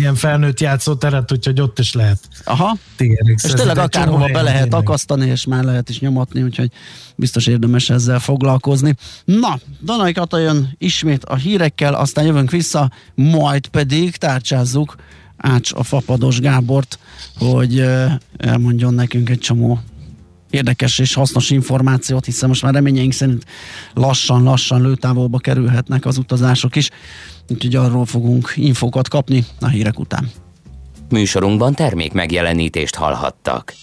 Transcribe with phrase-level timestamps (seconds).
[0.00, 2.18] ilyen felnőtt játszóteret, úgyhogy ott is lehet.
[2.44, 2.76] Aha.
[2.96, 4.80] Tigerik, és tényleg akárhova be lehet tényleg.
[4.80, 6.70] akasztani, és már lehet is nyomatni, úgyhogy
[7.16, 8.94] biztos érdemes ezzel foglalkozni.
[9.24, 14.96] Na, Danai Kata jön ismét a hírekkel, aztán jövünk vissza, majd pedig tárcsázzuk
[15.36, 16.98] Ács a Fapados Gábort,
[17.38, 17.84] hogy
[18.36, 19.80] elmondjon nekünk egy csomó
[20.50, 23.44] érdekes és hasznos információt, hiszen most már reményeink szerint
[23.94, 26.90] lassan-lassan lőtávolba kerülhetnek az utazások is,
[27.48, 30.30] úgyhogy arról fogunk infókat kapni a hírek után.
[31.08, 33.74] Műsorunkban termék megjelenítést hallhattak.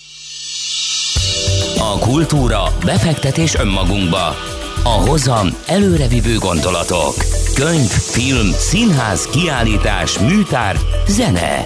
[1.79, 4.35] A kultúra, befektetés önmagunkba.
[4.83, 7.15] A hozam előrevívő gondolatok.
[7.55, 10.77] Könyv, film, színház, kiállítás, műtár,
[11.07, 11.65] zene.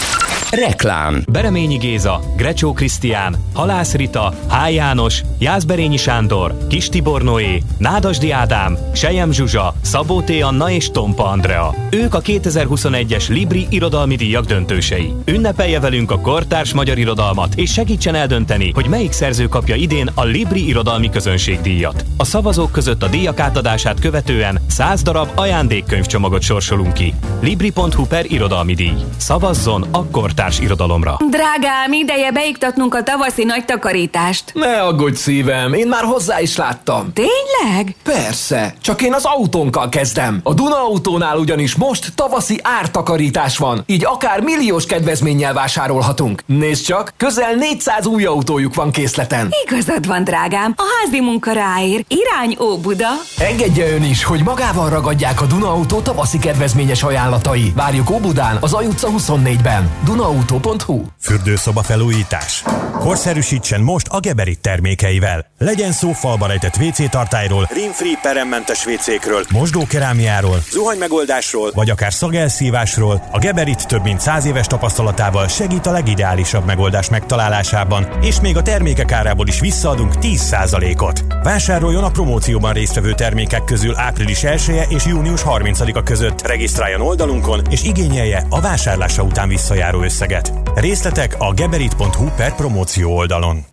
[0.51, 4.73] Reklám Bereményi Géza, Grecsó Krisztián, Halász Rita, H.
[4.73, 10.29] János, Jászberényi Sándor, Kis Tibor Noé, Nádasdi Ádám, Sejem Zsuzsa, Szabó T.
[10.41, 11.73] Anna és Tompa Andrea.
[11.89, 15.13] Ők a 2021-es Libri irodalmi díjak döntősei.
[15.25, 20.23] Ünnepelje velünk a kortárs magyar irodalmat, és segítsen eldönteni, hogy melyik szerző kapja idén a
[20.23, 22.05] Libri irodalmi közönségdíjat.
[22.17, 27.13] A szavazók között a díjak átadását követően 100 darab ajándékkönyvcsomagot sorsolunk ki.
[27.41, 28.95] Libri.hu per irodalmi díj.
[29.17, 31.17] Szavazzon a kortárs kortárs irodalomra.
[31.29, 34.51] Drágám, ideje beiktatnunk a tavaszi nagy takarítást.
[34.53, 37.13] Ne aggódj szívem, én már hozzá is láttam.
[37.13, 37.95] Tényleg?
[38.03, 40.39] Persze, csak én az autónkkal kezdem.
[40.43, 46.43] A Duna autónál ugyanis most tavaszi ártakarítás van, így akár milliós kedvezménnyel vásárolhatunk.
[46.45, 49.49] Nézd csak, közel 400 új autójuk van készleten.
[49.65, 52.05] Igazad van, drágám, a házi munka ráér.
[52.07, 53.09] Irány Óbuda.
[53.37, 57.71] Engedje ön is, hogy magával ragadják a Duna autó tavaszi kedvezményes ajánlatai.
[57.75, 59.89] Várjuk Óbudán, az Aj utca 24-ben.
[60.03, 62.63] Duna Autó.hu Fürdőszoba felújítás.
[63.01, 65.45] Korszerűsítsen most a Geberit termékeivel.
[65.57, 73.39] Legyen szó falba rejtett WC tartályról, rimfree peremmentes WC-kről, mosdókerámiáról, zuhanymegoldásról, vagy akár szagelszívásról, a
[73.39, 79.11] Geberit több mint száz éves tapasztalatával segít a legideálisabb megoldás megtalálásában, és még a termékek
[79.11, 81.25] árából is visszaadunk 10%-ot.
[81.43, 86.47] Vásároljon a promócióban résztvevő termékek közül április 1 -e és június 30-a között.
[86.47, 90.53] Regisztráljon oldalunkon, és igényelje a vásárlása után visszajáró összeget.
[90.75, 93.65] Részletek a geberit.hu per promóció oldalon.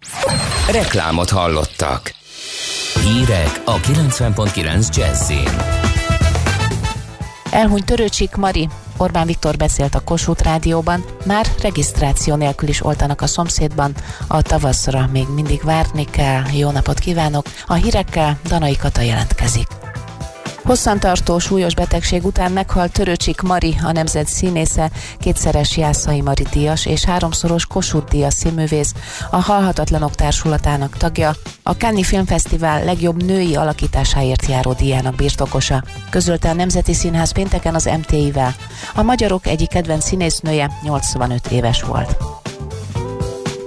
[0.71, 2.15] Reklámot hallottak.
[3.03, 5.51] Hírek a 90.9 Jazzin.
[7.51, 13.27] Elhunyt Törőcsik Mari, Orbán Viktor beszélt a Kossuth Rádióban, már regisztráció nélkül is oltanak a
[13.27, 13.95] szomszédban,
[14.27, 16.43] a tavaszra még mindig várni kell.
[16.53, 17.47] Jó napot kívánok!
[17.67, 19.67] A hírekkel Danai Kata jelentkezik.
[20.69, 27.05] Hosszantartó súlyos betegség után meghalt Törőcsik Mari, a nemzet színésze, kétszeres Jászai Mari díjas és
[27.05, 28.95] háromszoros Kossuth díjas színművész,
[29.31, 35.85] a Halhatatlanok Társulatának tagja, a Cannes Filmfesztivál legjobb női alakításáért járó díjának birtokosa.
[36.11, 38.55] Közölte a Nemzeti Színház pénteken az MTI-vel.
[38.95, 42.17] A magyarok egyik kedvenc színésznője 85 éves volt.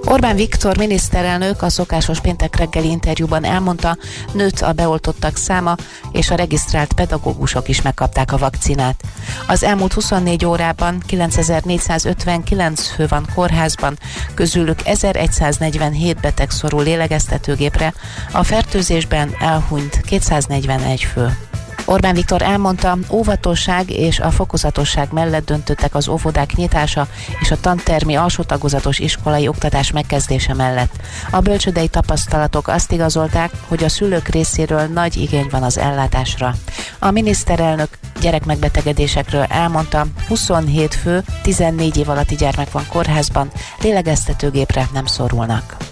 [0.06, 3.98] Orbán Viktor miniszterelnök a szokásos péntek reggeli interjúban elmondta,
[4.34, 5.76] nőtt a beoltottak száma,
[6.12, 9.04] és a regisztrált pedagógusok is megkapták a vakcinát.
[9.48, 13.98] Az elmúlt 24 órában 9459 fő van kórházban,
[14.34, 17.94] közülük 1147 beteg szorul lélegeztetőgépre,
[18.32, 21.51] a fertőzésben elhunyt 241 fő.
[21.92, 27.08] Orbán Viktor elmondta, óvatosság és a fokozatosság mellett döntöttek az óvodák nyitása
[27.42, 30.92] és a tantermi alsó tagozatos iskolai oktatás megkezdése mellett.
[31.32, 36.56] A bölcsödei tapasztalatok azt igazolták, hogy a szülők részéről nagy igény van az ellátásra.
[37.00, 37.90] A miniszterelnök
[38.22, 43.52] gyerekmegbetegedésekről elmondta, 27 fő, 14 év alatti gyermek van kórházban,
[43.82, 45.91] lélegeztetőgépre nem szorulnak.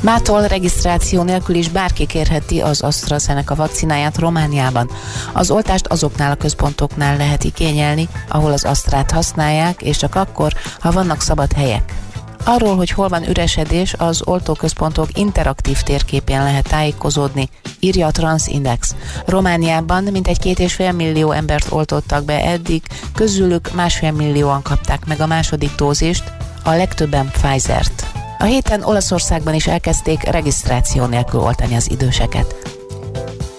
[0.00, 4.90] Mától regisztráció nélkül is bárki kérheti az AstraZeneca vakcináját Romániában.
[5.32, 10.90] Az oltást azoknál a központoknál lehet igényelni, ahol az Astrát használják, és csak akkor, ha
[10.90, 11.94] vannak szabad helyek.
[12.44, 17.48] Arról, hogy hol van üresedés, az oltóközpontok interaktív térképén lehet tájékozódni,
[17.80, 18.94] írja a Transindex.
[19.26, 22.82] Romániában mintegy két és fél millió embert oltottak be eddig,
[23.14, 26.32] közülük másfél millióan kapták meg a második dózist,
[26.64, 28.15] a legtöbben Pfizer-t.
[28.38, 32.56] A héten Olaszországban is elkezdték regisztráció nélkül oltani az időseket.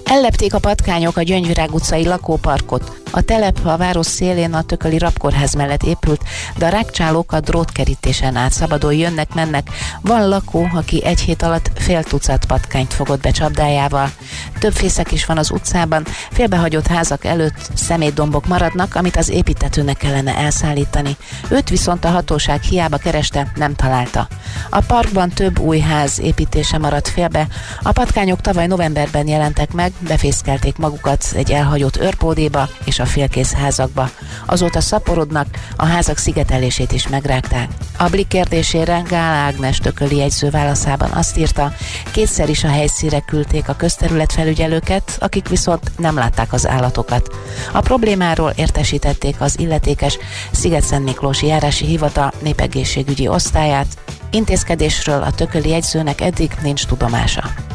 [0.03, 2.91] Ellepték a patkányok a Gyöngyvirág utcai lakóparkot.
[3.17, 6.21] A telep a város szélén a tököli rapkórház mellett épült,
[6.57, 9.69] de a rákcsálók a drótkerítésen át szabadon jönnek-mennek.
[10.01, 14.11] Van lakó, aki egy hét alatt fél tucat patkányt fogott be csapdájával.
[14.59, 20.35] Több fészek is van az utcában, félbehagyott házak előtt szemétdombok maradnak, amit az építetőnek kellene
[20.35, 21.17] elszállítani.
[21.49, 24.27] Őt viszont a hatóság hiába kereste, nem találta.
[24.69, 27.47] A parkban több új ház építése maradt félbe.
[27.81, 34.09] A patkányok tavaly novemberben jelentek meg, befészkelték magukat egy elhagyott őrpódéba és a félkész házakba.
[34.45, 37.69] Azóta szaporodnak, a házak szigetelését is megrágták.
[37.98, 41.74] A Blik kérdésére Gál Ágnes tököli jegyző válaszában azt írta,
[42.12, 47.36] kétszer is a helyszíre küldték a közterületfelügyelőket, akik viszont nem látták az állatokat.
[47.71, 50.18] A problémáról értesítették az illetékes
[50.51, 53.98] Sziget-Szent Miklósi járási hivatal népegészségügyi osztályát,
[54.31, 57.66] intézkedésről a tököli jegyzőnek eddig nincs tudomása.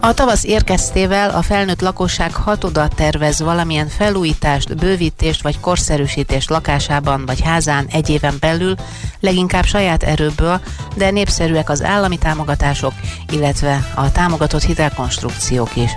[0.00, 7.40] A tavasz érkeztével a felnőtt lakosság hatoda tervez valamilyen felújítást, bővítést vagy korszerűsítést lakásában vagy
[7.40, 8.74] házán egy éven belül,
[9.20, 10.60] leginkább saját erőből,
[10.96, 12.92] de népszerűek az állami támogatások,
[13.32, 15.90] illetve a támogatott hitelkonstrukciók is.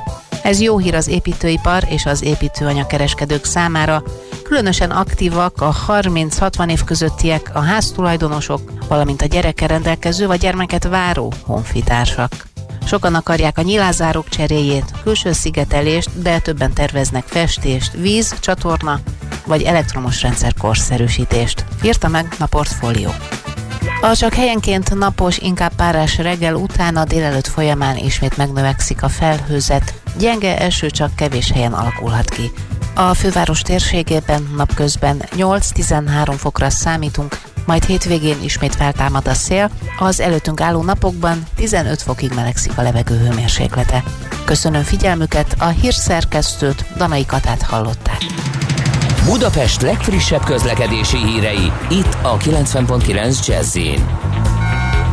[0.44, 4.04] Ez jó hír az építőipar és az építőanyagkereskedők számára,
[4.44, 11.34] különösen aktívak a 30-60 év közöttiek, a háztulajdonosok, valamint a gyerekkel rendelkező vagy gyermeket váró
[11.46, 12.51] honfitársak.
[12.86, 19.00] Sokan akarják a nyilázárok cseréjét, külső szigetelést, de többen terveznek festést, víz, csatorna
[19.46, 21.66] vagy elektromos rendszer korszerűsítést.
[21.84, 23.10] Írta meg a portfólió.
[24.02, 29.94] A csak helyenként napos, inkább párás reggel után a délelőtt folyamán ismét megnövekszik a felhőzet,
[30.18, 32.52] gyenge eső csak kevés helyen alakulhat ki.
[32.96, 39.70] A főváros térségében napközben 8-13 fokra számítunk, majd hétvégén ismét feltámad a szél,
[40.00, 44.04] az előttünk álló napokban 15 fokig melegszik a levegő hőmérséklete.
[44.46, 48.20] Köszönöm figyelmüket, a hírszerkesztőt, Danai Katát hallották.
[49.26, 53.78] Budapest legfrissebb közlekedési hírei, itt a 90.9 jazz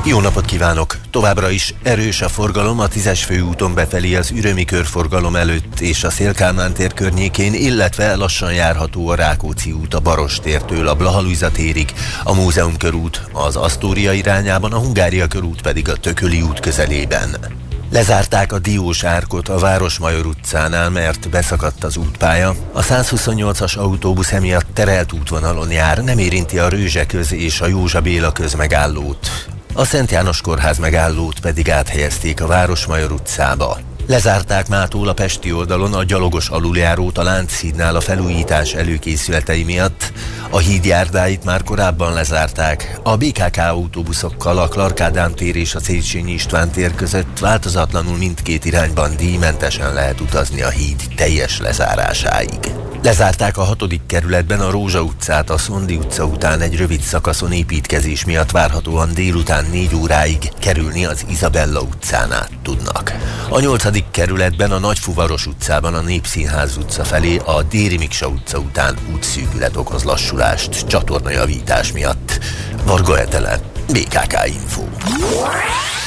[0.04, 0.98] jó napot kívánok!
[1.10, 6.10] Továbbra is erős a forgalom a 10-es főúton befelé az ürömi körforgalom előtt és a
[6.10, 11.92] Szélkálmán tér környékén, illetve lassan járható a Rákóczi út a Baros tértől a Blahalújza térig,
[12.24, 17.36] a Múzeum körút az Asztória irányában, a Hungária körút pedig a Tököli út közelében.
[17.90, 22.54] Lezárták a Diós árkot a Városmajor utcánál, mert beszakadt az útpálya.
[22.72, 28.32] A 128-as autóbusz emiatt terelt útvonalon jár, nem érinti a Rőzseköz és a Józsa Béla
[28.32, 29.57] közmegállót.
[29.78, 33.78] A Szent János Kórház megállót pedig áthelyezték a Városmajor utcába.
[34.06, 40.12] Lezárták mától a Pesti oldalon a gyalogos aluljárót a Lánchídnál a felújítás előkészületei miatt.
[40.50, 43.00] A híd járdáit már korábban lezárták.
[43.02, 49.16] A BKK autóbuszokkal a Klarkádám tér és a Széchenyi István tér között változatlanul mindkét irányban
[49.16, 52.77] díjmentesen lehet utazni a híd teljes lezárásáig.
[53.02, 58.24] Lezárták a hatodik kerületben a Rózsa utcát a Szondi utca után egy rövid szakaszon építkezés
[58.24, 63.12] miatt várhatóan délután négy óráig kerülni az Izabella utcán át tudnak.
[63.48, 68.96] A nyolcadik kerületben a Nagyfuvaros utcában a Népszínház utca felé a Déri Miksa utca után
[69.12, 72.38] útszűkület okoz lassulást csatornajavítás miatt.
[72.84, 73.60] Varga Etele,
[73.92, 74.82] BKK Info.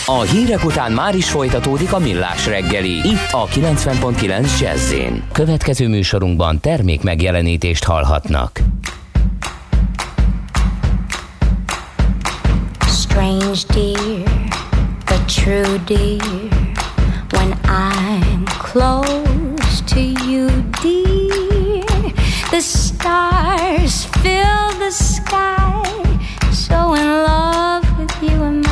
[0.06, 2.92] A hírek után már is folytatódik a millás reggeli.
[2.92, 4.94] Itt a 90.9 jazz
[5.31, 8.59] Következő műsorunkban termék megjelenítést hallhatnak.
[12.88, 14.24] Strange dear,
[15.06, 16.50] but true dear
[17.31, 20.47] When I'm close to you
[20.81, 22.11] dear
[22.49, 25.90] The stars fill the sky
[26.52, 28.70] So in love with you and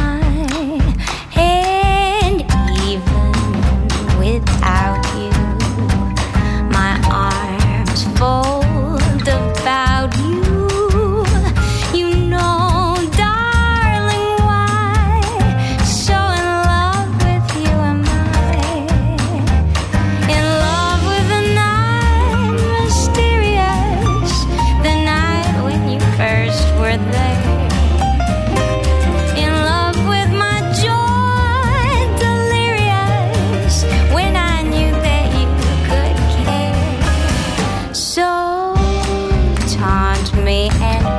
[40.20, 41.19] around me and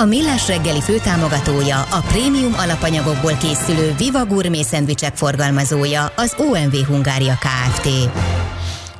[0.00, 7.38] A Millás reggeli főtámogatója, a prémium alapanyagokból készülő Viva Gourmet szendvicsek forgalmazója, az OMV Hungária
[7.38, 7.88] Kft.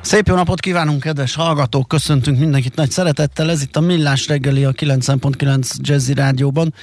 [0.01, 1.87] Szép jó napot kívánunk, kedves hallgatók!
[1.87, 3.49] Köszöntünk mindenkit nagy szeretettel.
[3.49, 6.73] Ez itt a Millás reggeli a 9.9 Jazzy Rádióban.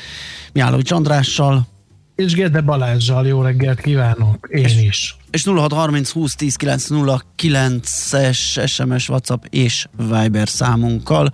[0.53, 1.78] Miállói Andrással.
[2.19, 5.17] És Gede Balázsjal jó reggelt kívánok, én és, is.
[5.31, 11.31] És 0630 20 10 909-es SMS, WhatsApp és Viber számunkkal.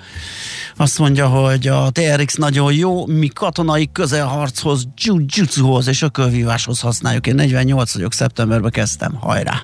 [0.77, 7.27] Azt mondja, hogy a TRX nagyon jó, mi katonai közelharchoz, jiu-jitsuhoz és ökölvíváshoz használjuk.
[7.27, 9.63] Én 48 vagyok, szeptemberben kezdtem, hajrá!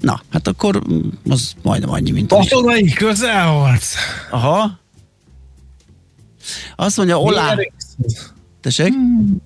[0.00, 0.82] Na, hát akkor
[1.28, 2.28] az majdnem annyi, mint...
[2.28, 3.94] Katonai közelharc!
[4.30, 4.78] Aha.
[6.76, 7.54] Azt mondja, Olá...
[8.60, 8.92] Tessék?
[8.92, 9.45] Hmm.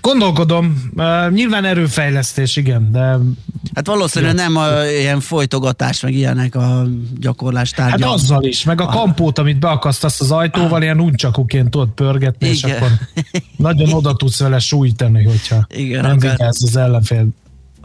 [0.00, 3.16] Gondolkodom, uh, nyilván erőfejlesztés, igen, de...
[3.74, 6.86] Hát valószínűleg nem a, ilyen folytogatás, meg ilyenek a
[7.18, 8.06] gyakorlás tárgya.
[8.06, 12.70] Hát azzal is, meg a kampót, amit beakasztasz az ajtóval, ilyen uncsakuként tudod pörgetni, igen.
[12.70, 12.90] és akkor
[13.56, 16.30] nagyon oda tudsz vele sújtani, hogyha igen, nem akár...
[16.30, 17.26] vigyázz az ellenfél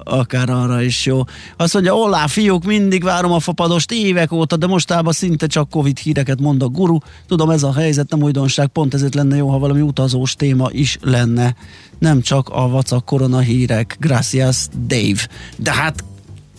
[0.03, 1.21] akár arra is jó.
[1.57, 5.97] Azt mondja, olá, fiúk, mindig várom a fapadost évek óta, de mostában szinte csak Covid
[5.97, 6.97] híreket mond a guru.
[7.27, 10.97] Tudom, ez a helyzet nem újdonság, pont ezért lenne jó, ha valami utazós téma is
[11.01, 11.55] lenne.
[11.99, 13.97] Nem csak a vacak korona hírek.
[13.99, 15.27] Gracias, Dave.
[15.57, 16.03] De hát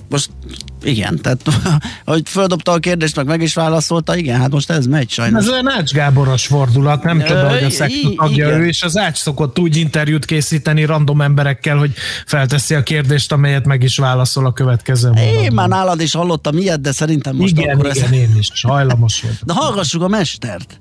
[0.08, 0.30] most
[0.84, 1.40] igen, tehát
[2.04, 5.44] hogy földobta a kérdést, meg meg is válaszolta, igen, hát most ez megy sajnos.
[5.44, 9.16] Ez olyan Ács Gáboros fordulat, nem csoda, hogy a szektor tagja ő, és az Ács
[9.16, 11.92] szokott úgy interjút készíteni random emberekkel, hogy
[12.26, 15.42] felteszi a kérdést, amelyet meg is válaszol a következő mondatban.
[15.42, 18.12] Én már nálad is hallottam ilyet, de szerintem most igen, akkor igen, ez...
[18.12, 19.36] én is, hajlamos vagyok.
[19.44, 20.80] De hallgassuk a mestert.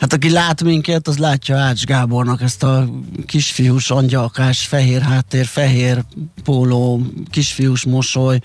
[0.00, 2.84] Hát aki lát minket, az látja Ács Gábornak ezt a
[3.26, 5.98] kisfiús angyalkás, fehér háttér, fehér
[6.44, 7.00] póló,
[7.30, 8.38] kisfiús mosoly.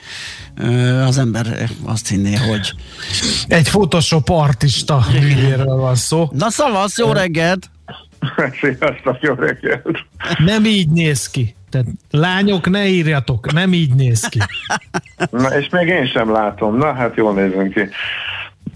[1.05, 2.74] Az ember azt hinné, hogy...
[3.48, 6.29] Egy Photoshop artista művéről van szó.
[6.31, 7.69] Na szavasz, jó reggelt!
[8.62, 10.05] Sziasztok, jó reggelt!
[10.45, 11.55] Nem így néz ki.
[11.69, 14.39] Tehát lányok, ne írjatok, nem így néz ki.
[15.31, 16.77] Na, és még én sem látom.
[16.77, 17.89] Na, hát jól nézünk ki.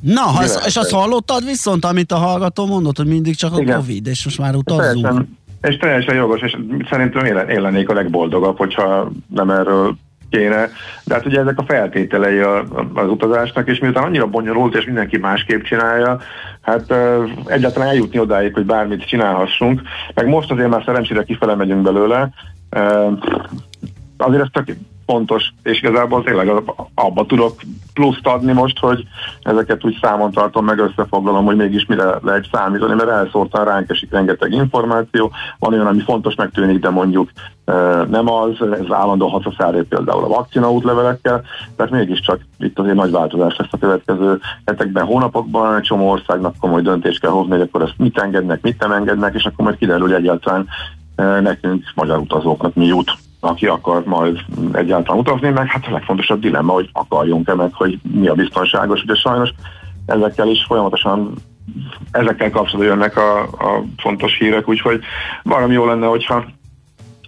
[0.01, 3.62] Na, ha ez, és azt hallottad viszont, amit a hallgató mondott, hogy mindig csak a
[3.62, 3.80] Igen.
[3.80, 5.04] Covid, és most már utazzunk.
[5.04, 6.58] Teljesen, és teljesen jogos, és
[6.89, 9.96] szerintem én, én lennék a legboldogabb, hogyha nem erről
[10.30, 10.70] kéne.
[11.04, 12.63] De hát ugye ezek a feltételei a,
[12.94, 16.20] az utazásnak, és miután annyira bonyolult, és mindenki másképp csinálja,
[16.62, 16.94] hát
[17.46, 19.82] egyáltalán eljutni odáig, hogy bármit csinálhassunk.
[20.13, 22.30] Meg most azért már szerencsére kifele megyünk belőle,
[24.18, 24.75] azért ez tök
[25.07, 26.51] fontos, és igazából tényleg
[26.93, 27.61] abba tudok
[27.93, 29.03] pluszt adni most, hogy
[29.41, 34.11] ezeket úgy számon tartom, meg összefoglalom, hogy mégis mire lehet számítani, mert elszórtan ránk esik
[34.11, 37.31] rengeteg információ, van olyan, ami fontos megtűnik, de mondjuk
[38.09, 41.43] nem az, ez állandó hacaszállé például a vakcina útlevelekkel,
[41.75, 46.81] tehát mégiscsak itt azért nagy változás lesz a következő hetekben, hónapokban, egy csomó országnak komoly
[46.81, 50.01] döntést kell hozni, hogy akkor ezt mit engednek, mit nem engednek, és akkor majd kiderül,
[50.01, 50.67] hogy egyáltalán
[51.41, 54.39] nekünk, magyar utazóknak mi jut aki akar majd
[54.74, 59.01] egyáltalán utazni, meg hát a legfontosabb dilemma, hogy akarjunk-e meg, hogy mi a biztonságos.
[59.01, 59.50] Ugye sajnos
[60.06, 61.34] ezekkel is folyamatosan
[62.12, 65.01] ezekkel kapcsolatban jönnek a, a fontos hírek, úgyhogy
[65.44, 66.46] valami jó lenne, hogyha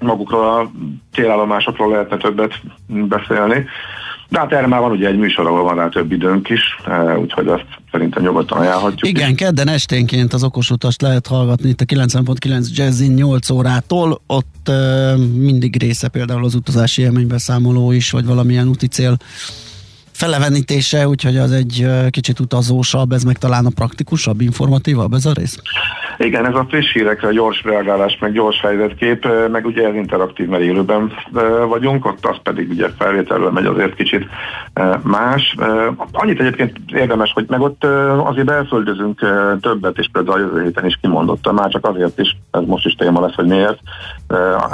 [0.02, 0.72] magukról a
[1.12, 3.66] télállomásokról lehetne többet beszélni.
[4.30, 7.18] De hát erre már van ugye egy műsor, ahol van rá több időnk is, e,
[7.18, 9.08] úgyhogy azt szerintem nyugodtan ajánlhatjuk.
[9.10, 9.36] Igen, is.
[9.36, 15.18] kedden esténként az okos utast lehet hallgatni itt a 90.9 Jazzin 8 órától, ott uh,
[15.36, 19.18] mindig része például az utazási élménybeszámoló is, vagy valamilyen úti cél
[20.20, 25.58] felevenítése, úgyhogy az egy kicsit utazósabb, ez meg talán a praktikusabb, informatívabb ez a rész?
[26.18, 30.64] Igen, ez a friss hírekre gyors reagálás, meg gyors helyzetkép, meg ugye ez interaktív, mert
[30.64, 31.12] élőben
[31.68, 34.26] vagyunk, ott az pedig ugye felvételről megy azért kicsit
[35.02, 35.56] más.
[36.12, 37.84] Annyit egyébként érdemes, hogy meg ott
[38.26, 39.20] azért belföldözünk
[39.62, 42.94] többet, és például a jövő héten is kimondottam, már csak azért is, ez most is
[42.94, 43.80] téma lesz, hogy miért.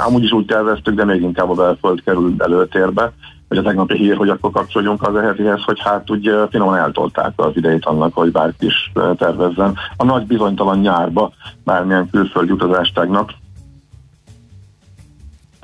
[0.06, 3.12] Amúgy is úgy terveztük, de még inkább a belföld kerül előtérbe
[3.48, 7.56] hogy a tegnapi hír, hogy akkor kapcsoljunk az ehetihez, hogy hát úgy finoman eltolták az
[7.56, 9.74] idejét annak, hogy bárki is tervezzen.
[9.96, 11.32] A nagy bizonytalan nyárba
[11.64, 13.30] bármilyen külföldi utazástagnak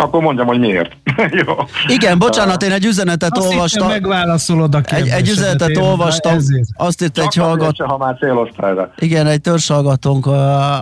[0.02, 0.96] akkor mondjam, hogy miért.
[1.46, 1.54] Jó.
[1.86, 3.88] Igen, bocsánat, én egy üzenetet azt olvastam.
[3.88, 6.68] megválaszolod a egy, egy üzenetet olvastam, ezért.
[6.76, 7.84] azt írt egy hallgató.
[7.86, 8.16] ha már
[8.98, 10.26] Igen, egy törzshallgatónk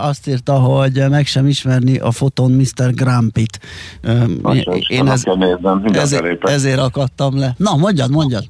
[0.01, 2.93] azt írta, hogy meg sem ismerni a foton Mr.
[2.93, 3.59] Grumpit.
[4.53, 5.23] Én, én ez,
[5.91, 7.53] ezért, ezért akadtam le.
[7.57, 8.43] Na, mondjad, mondjad.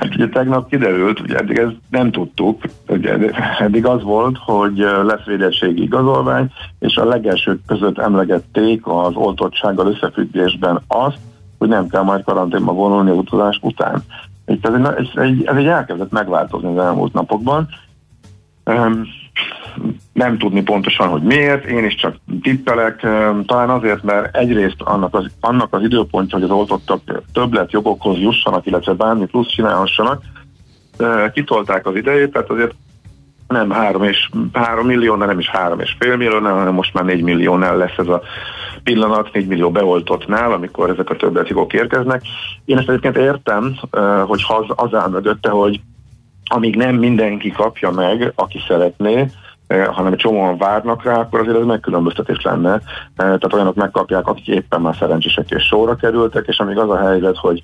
[0.00, 3.16] Hát ugye tegnap kiderült, ugye eddig ezt nem tudtuk, ugye
[3.58, 10.80] eddig az volt, hogy lesz védettségi igazolvány, és a legelsők között emlegették az oltottsággal összefüggésben
[10.86, 11.18] azt,
[11.58, 14.02] hogy nem kell majd karanténba vonulni a utazás után.
[14.46, 17.68] Itt ez egy, ez egy, ez egy elkezdett megváltozni az elmúlt napokban
[20.20, 23.00] nem tudni pontosan, hogy miért, én is csak tippelek,
[23.46, 28.66] talán azért, mert egyrészt annak az, annak az időpontja, hogy az oltottak többlet jogokhoz jussanak,
[28.66, 30.22] illetve bármi plusz csinálhassanak,
[31.32, 32.74] kitolták az idejét, tehát azért
[33.48, 37.04] nem 3, és 3 millió, de nem is 3 és fél millió, hanem most már
[37.04, 38.22] 4 milliónál lesz ez a
[38.82, 42.22] pillanat, 4 millió beoltottnál, amikor ezek a többletjogok érkeznek.
[42.64, 43.74] Én ezt egyébként értem,
[44.26, 45.80] hogy az, az áll mögötte, hogy
[46.44, 49.26] amíg nem mindenki kapja meg, aki szeretné,
[49.78, 52.72] hanem egy csomóan várnak rá, akkor azért ez megkülönböztetés lenne.
[52.72, 52.80] Eh,
[53.14, 57.36] tehát olyanok megkapják, akik éppen már szerencsések és sorra kerültek, és amíg az a helyzet,
[57.36, 57.62] hogy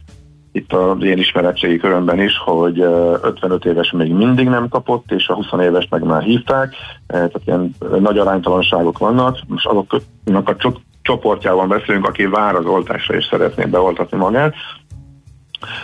[0.53, 5.29] itt az én ismeretségi körömben is, hogy 55 eh, éves még mindig nem kapott, és
[5.29, 6.75] a 20 éves meg már hívták,
[7.07, 10.57] tehát ilyen nagy aránytalanságok vannak, most azoknak a
[11.03, 14.55] csoportjában beszélünk, aki vár az oltásra és szeretné beoltatni magát,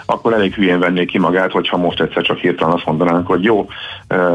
[0.06, 3.66] akkor elég hülyén vennék ki magát, hogyha most egyszer csak hirtelen azt mondanánk, hogy jó,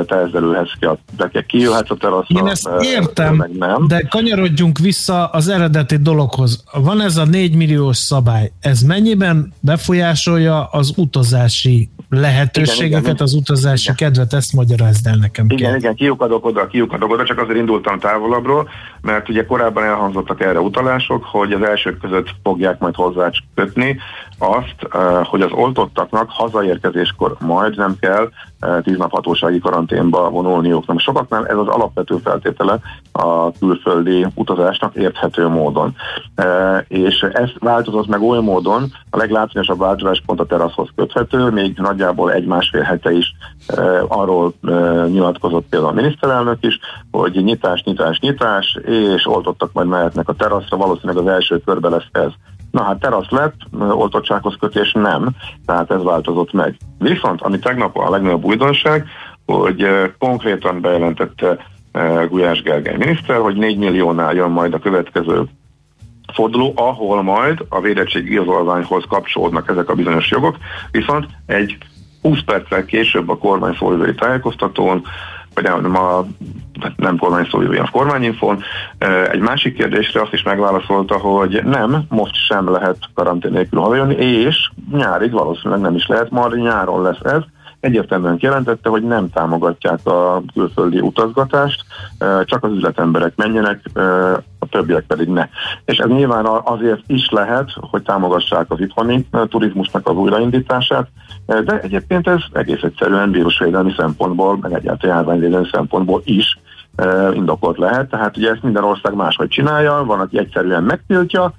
[0.06, 2.40] te ezzel ülhetsz ki, a, de kijöhetsz a teraszra.
[2.40, 3.88] Én ezt értem, meg nem.
[3.88, 6.64] de kanyarodjunk vissza az eredeti dologhoz.
[6.74, 13.34] Van ez a 4 milliós szabály, ez mennyiben befolyásolja az utazási lehetőségeket, igen, igen, az
[13.34, 13.96] utazási igen.
[13.96, 15.46] kedvet, ezt magyarázd el nekem.
[15.50, 15.80] Igen, kell.
[15.80, 18.70] igen, kiukadok oda, kiukadok oda, csak azért indultam távolabbról,
[19.02, 23.98] mert ugye korábban elhangzottak erre utalások, hogy az elsők között fogják majd hozzá kötni
[24.40, 28.30] azt, hogy az oltottaknak hazaérkezéskor majd nem kell
[28.84, 30.88] tíz nap hatósági karanténba vonulniuk.
[30.88, 32.80] Nem sokaknál ez az alapvető feltétele
[33.12, 35.96] a külföldi utazásnak érthető módon.
[36.88, 42.32] És ez változott meg oly módon, a leglátványosabb változás pont a teraszhoz köthető, még nagyjából
[42.32, 43.36] egy-másfél hete is
[44.08, 44.54] arról
[45.08, 46.80] nyilatkozott például a miniszterelnök is,
[47.12, 52.08] hogy nyitás, nyitás, nyitás, és oltottak majd mehetnek a teraszra, valószínűleg az első körbe lesz
[52.12, 52.32] ez.
[52.72, 55.30] Na hát terasz lett, oltottsághoz kötés nem,
[55.66, 56.78] tehát ez változott meg.
[57.00, 59.08] Viszont, ami tegnap a legnagyobb újdonság,
[59.46, 61.58] hogy konkrétan bejelentette
[62.30, 65.44] Gulyás Gergely miniszter, hogy 4 milliónál jön majd a következő
[66.34, 70.58] forduló, ahol majd a védettség igazolványhoz kapcsolódnak ezek a bizonyos jogok,
[70.92, 71.78] viszont egy
[72.22, 75.04] 20 perccel később a kormány szóvivői tájékoztatón
[75.62, 76.26] vagy nem, a,
[76.96, 78.64] nem kormány szó, a kormányinfon.
[79.32, 84.70] Egy másik kérdésre azt is megválaszolta, hogy nem, most sem lehet karantén nélkül hazajönni, és
[84.92, 87.42] nyárig valószínűleg nem is lehet, majd nyáron lesz ez,
[87.80, 91.84] egyértelműen jelentette, hogy nem támogatják a külföldi utazgatást,
[92.44, 93.82] csak az üzletemberek menjenek,
[94.60, 95.48] a többiek pedig ne.
[95.86, 101.08] És ez nyilván azért is lehet, hogy támogassák az itthoni turizmusnak az újraindítását,
[101.46, 106.60] de egyébként ez egész egyszerűen vírusvédelmi szempontból, meg egyáltalán járványvédelmi szempontból is
[107.34, 108.10] indokolt lehet.
[108.10, 111.54] Tehát ugye ezt minden ország máshogy csinálja, van, aki egyszerűen megtiltja,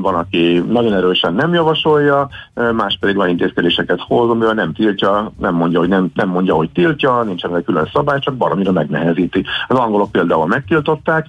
[0.00, 2.28] van, aki nagyon erősen nem javasolja,
[2.72, 6.70] más pedig van intézkedéseket hoz, amivel nem tiltja, nem mondja, hogy nem, nem mondja, hogy
[6.70, 9.44] tiltja, nincsen egy külön szabály, csak valamire megnehezíti.
[9.68, 11.26] Az angolok például megtiltották,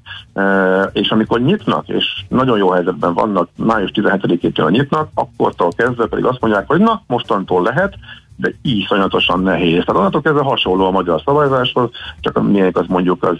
[0.94, 6.42] és amikor nyitnak, és nagyon jó helyzetben vannak, május 17-től nyitnak, akkortól kezdve pedig azt
[6.42, 7.94] mondják, hogy na, mostantól lehet,
[8.36, 9.84] de iszonyatosan nehéz.
[9.86, 11.90] Tehát onnantól kezdve hasonló a magyar szabályzáshoz,
[12.20, 13.38] csak a miénk az mondjuk az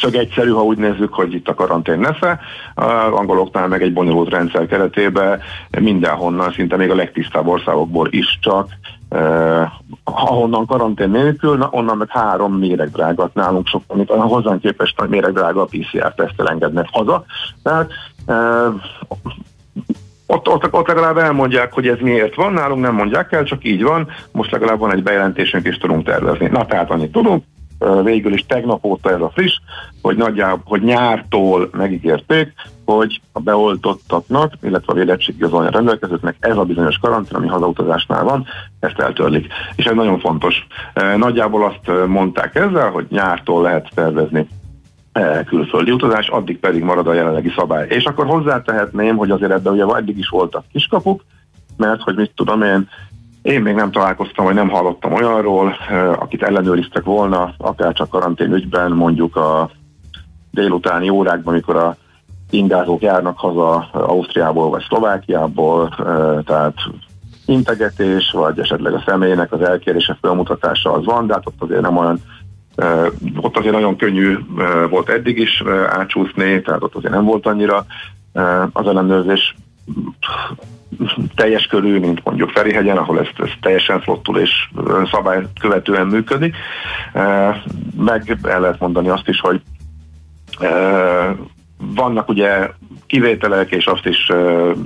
[0.00, 2.40] szög egyszerű, ha úgy nézzük, hogy itt a karantén nesze.
[3.10, 5.40] Angoloknál meg egy bonyolult rendszer keretében
[5.80, 8.68] mindenhonnan, szinte még a legtisztább országokból is csak
[9.08, 9.70] eh,
[10.04, 15.68] ahonnan karantén nélkül, na, onnan meg három méregdrágat nálunk sok, amit hozzánk képest méregdrága a
[15.70, 17.24] PCR-tesztel engednek haza.
[17.62, 17.90] Tehát
[18.26, 18.72] eh,
[20.30, 23.82] ott, ott, ott legalább elmondják, hogy ez miért van, nálunk nem mondják el, csak így
[23.82, 26.46] van, most legalább van egy bejelentésünk, és tudunk tervezni.
[26.46, 27.44] Na, tehát annyit tudunk,
[28.02, 29.58] végül is tegnap óta ez a friss,
[30.02, 32.52] hogy nagyjából, hogy nyártól megígérték,
[32.84, 38.46] hogy a beoltottaknak, illetve a védettségigazolvány rendelkezőknek ez a bizonyos karantén, ami hazautazásnál van,
[38.80, 39.46] ezt eltörlik.
[39.76, 40.66] És ez nagyon fontos.
[41.16, 44.48] Nagyjából azt mondták ezzel, hogy nyártól lehet tervezni
[45.46, 47.86] külföldi utazás, addig pedig marad a jelenlegi szabály.
[47.88, 51.24] És akkor hozzátehetném, hogy azért ebben ugye eddig is voltak kiskapuk,
[51.76, 52.88] mert hogy mit tudom én,
[53.48, 55.76] én még nem találkoztam, vagy nem hallottam olyanról,
[56.18, 59.70] akit ellenőriztek volna, akár csak karantén ügyben, mondjuk a
[60.50, 61.96] délutáni órákban, amikor a
[62.50, 65.94] ingázók járnak haza Ausztriából vagy Szlovákiából,
[66.44, 66.74] tehát
[67.46, 71.96] integetés, vagy esetleg a személynek az elkérése felmutatása az van, de hát ott azért nem
[71.96, 72.20] olyan
[73.40, 74.38] ott azért nagyon könnyű
[74.90, 77.86] volt eddig is átsúszni, tehát ott azért nem volt annyira
[78.72, 79.54] az ellenőrzés
[81.34, 84.50] teljes körül, mint mondjuk Ferihegyen, ahol ez, ez teljesen flottul és
[85.10, 86.56] szabály követően működik.
[87.96, 89.62] Meg el lehet mondani azt is, hogy
[91.76, 92.70] vannak ugye
[93.06, 94.30] kivételek, és azt is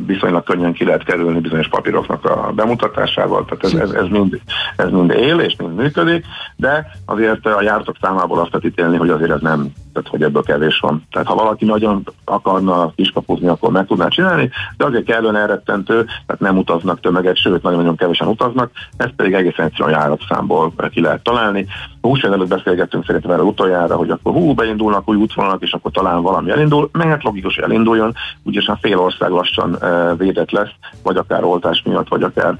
[0.07, 4.41] viszonylag könnyen ki lehet kerülni bizonyos papíroknak a bemutatásával, tehát ez, ez, ez, mind,
[4.77, 6.25] ez mind él és mind működik,
[6.57, 10.43] de azért a jártok számából azt lehet ítélni, hogy azért ez nem, tehát hogy ebből
[10.43, 11.07] kevés van.
[11.11, 16.41] Tehát ha valaki nagyon akarna kiskapuzni, akkor meg tudná csinálni, de azért kellően elrettentő, tehát
[16.41, 21.67] nem utaznak tömeget, sőt nagyon-nagyon kevesen utaznak, ezt pedig egészen egyszerűen járatszámból ki lehet találni.
[22.01, 25.91] A húsvér előtt beszélgettünk szerintem erre utoljára, hogy akkor hú, beindulnak új útvonalak, és akkor
[25.91, 29.79] talán valami elindul, mert logikus, hogy elinduljon, úgyis a fél ország lassan
[30.17, 32.59] védett lesz, vagy akár oltás miatt, vagy akár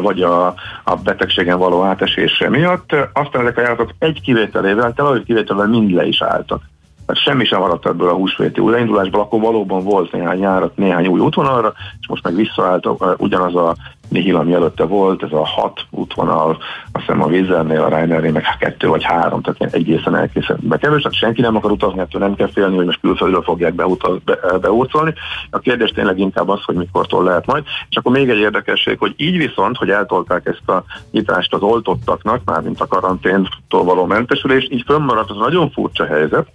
[0.00, 0.46] vagy a,
[0.84, 2.96] a betegségen való átesése miatt.
[3.12, 6.62] Aztán ezek a járatok egy kivételével, te kivételével mind le is álltak.
[7.06, 11.20] Tehát semmi sem maradt ebből a húsvéti újraindulásból, akkor valóban volt néhány járat, néhány új
[11.20, 13.76] útvonalra, és most meg visszaállt ugyanaz a
[14.10, 16.58] Nihil, ami előtte volt, ez a hat útvonal,
[16.92, 21.18] azt hiszem a Vizernél, a Reinernél meg kettő vagy három, tehát egészen elkészítve kevés, tehát
[21.18, 25.14] senki nem akar utazni, ettől nem kell félni, hogy most külföldről fogják beutaz, be, beurcolni.
[25.50, 27.64] A kérdés tényleg inkább az, hogy mikortól lehet majd.
[27.88, 32.40] És akkor még egy érdekesség, hogy így viszont, hogy eltolták ezt a nyitást az oltottaknak,
[32.44, 36.46] mármint a karanténtól való mentesülés, így fönnmaradt az nagyon furcsa helyzet,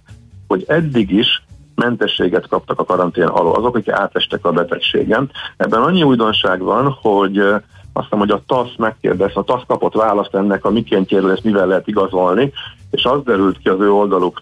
[0.46, 1.42] hogy eddig is
[1.76, 5.30] mentességet kaptak a karantén alól, azok, akik átestek a betegségen.
[5.56, 10.34] Ebben annyi újdonság van, hogy azt hiszem, hogy a TASZ megkérdez, a TASZ kapott választ
[10.34, 12.52] ennek a mikéntjéről, ezt mivel lehet igazolni,
[12.90, 14.40] és az derült ki az ő oldaluk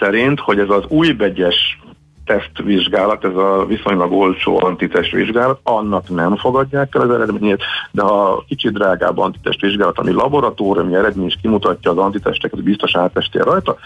[0.00, 1.78] szerint, hogy ez az új begyes
[2.24, 8.72] tesztvizsgálat, ez a viszonylag olcsó antitestvizsgálat, annak nem fogadják el az eredményét, de ha kicsit
[8.72, 13.76] drágább antitestvizsgálat, ami laboratóriumi eredmény is kimutatja az antitesteket, hogy biztos átestél rajta,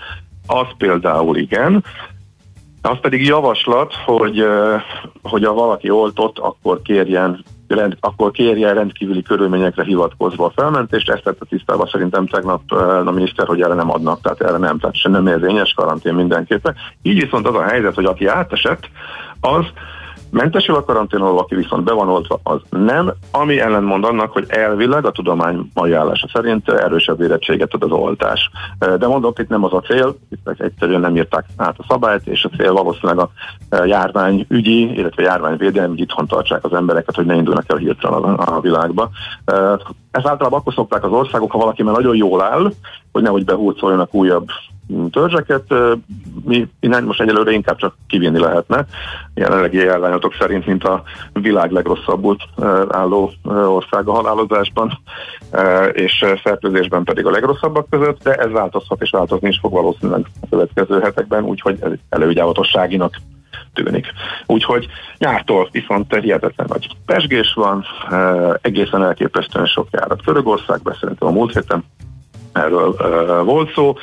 [0.46, 1.84] az például igen,
[2.82, 4.46] az pedig javaslat, hogy,
[5.22, 11.22] hogy a valaki oltott, akkor kérjen rend, akkor kérje rendkívüli körülményekre hivatkozva a felmentést, ezt
[11.22, 12.72] tette tisztába szerintem tegnap
[13.06, 16.74] a miniszter, hogy erre nem adnak, tehát erre nem, tehát sem nem érvényes karantén mindenképpen.
[17.02, 18.88] Így viszont az a helyzet, hogy aki átesett,
[19.40, 19.64] az
[20.30, 25.04] Mentesül a karanténról, aki viszont be van oltva, az nem, ami ellenmond annak, hogy elvileg
[25.04, 28.50] a tudomány mai állása szerint erősebb érettséget ad az oltás.
[28.78, 32.44] De mondom, itt nem az a cél, itt egyszerűen nem írták át a szabályt, és
[32.44, 33.30] a cél valószínűleg a
[33.84, 39.10] járványügyi, illetve járványvédelmi, hogy itthon tartsák az embereket, hogy ne indulnak el hirtelen a, világba.
[40.10, 42.72] Ez általában akkor szokták az országok, ha valaki már nagyon jól áll,
[43.12, 44.48] hogy nehogy behúzoljanak újabb
[45.10, 45.74] törzseket.
[46.44, 48.86] Mi innen most egyelőre inkább csak kivinni lehetne,
[49.34, 52.36] jelenlegi járványatok szerint, mint a világ legrosszabbul
[52.88, 54.98] álló ország a halálozásban,
[55.92, 60.46] és fertőzésben pedig a legrosszabbak között, de ez változhat és változni is fog valószínűleg a
[60.50, 63.16] következő hetekben, úgyhogy ez elővigyávatosságinak
[63.74, 64.06] tűnik.
[64.46, 64.86] Úgyhogy
[65.18, 67.84] nyártól viszont hihetetlen nagy pesgés van,
[68.62, 71.84] egészen elképesztően sok járat Törögországban, szerintem a múlt héten
[72.58, 73.94] erről volt szó,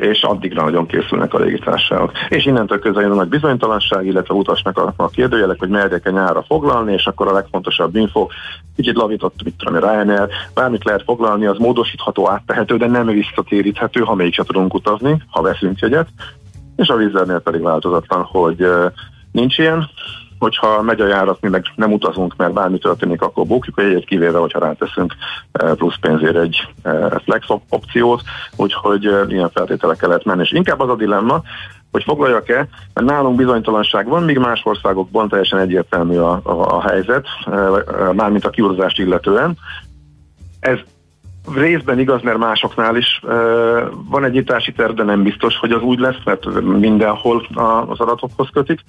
[0.00, 2.12] és addigra nagyon készülnek a légitársaságok.
[2.28, 6.42] És innentől közel jön a nagy bizonytalanság, illetve utasnak a, a kérdőjelek, hogy melyek nyára
[6.42, 8.26] foglalni, és akkor a legfontosabb info,
[8.76, 14.14] kicsit lavított, mit tudom, Ryanair, bármit lehet foglalni, az módosítható, áttehető, de nem visszatéríthető, ha
[14.14, 16.08] mégse tudunk utazni, ha veszünk jegyet,
[16.76, 18.66] és a vízernél pedig változatlan, hogy
[19.32, 19.88] nincs ilyen,
[20.42, 24.04] hogyha megy a járat, mi meg nem utazunk, mert bármi történik, akkor bukjuk a jegyet,
[24.04, 25.14] kivéve, hogyha ráteszünk
[25.52, 28.22] eh, plusz pénzért egy eh, flex opciót,
[28.56, 30.42] úgyhogy eh, ilyen feltételekkel lehet menni.
[30.42, 31.42] És inkább az a dilemma,
[31.90, 37.26] hogy foglaljak-e, mert nálunk bizonytalanság van, míg más országokban teljesen egyértelmű a, a, a helyzet,
[38.12, 39.56] mármint a kiutazást illetően.
[40.60, 40.78] Ez
[41.54, 43.20] részben igaz, mert másoknál is
[44.08, 47.46] van egy nyitási terv, de nem biztos, hogy az úgy lesz, mert mindenhol
[47.88, 48.80] az adatokhoz kötik.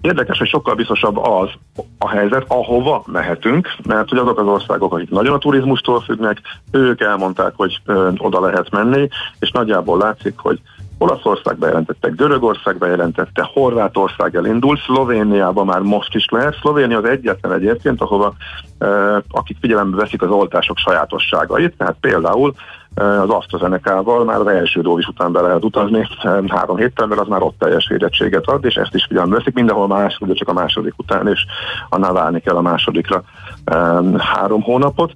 [0.00, 1.50] Érdekes, hogy sokkal biztosabb az
[1.98, 6.40] a helyzet, ahova mehetünk, mert hogy azok az országok, akik nagyon a turizmustól függnek,
[6.70, 7.80] ők elmondták, hogy
[8.16, 10.60] oda lehet menni, és nagyjából látszik, hogy
[10.98, 16.56] Olaszország bejelentette, Görögország bejelentette, Horvátország elindult, Szlovéniában már most is lehet.
[16.60, 18.34] Szlovénia az egyetlen egyébként, ahova
[18.78, 22.54] eh, akik figyelembe veszik az oltások sajátosságait, tehát például
[22.94, 27.20] eh, az AstraZeneca-val már az első dózis után be lehet utazni eh, három héttel, mert
[27.20, 30.48] az már ott teljes védettséget ad, és ezt is figyelembe veszik, mindenhol más, ugye csak
[30.48, 31.40] a második után, és
[31.88, 33.22] annál válni kell a másodikra
[33.64, 35.12] eh, három hónapot.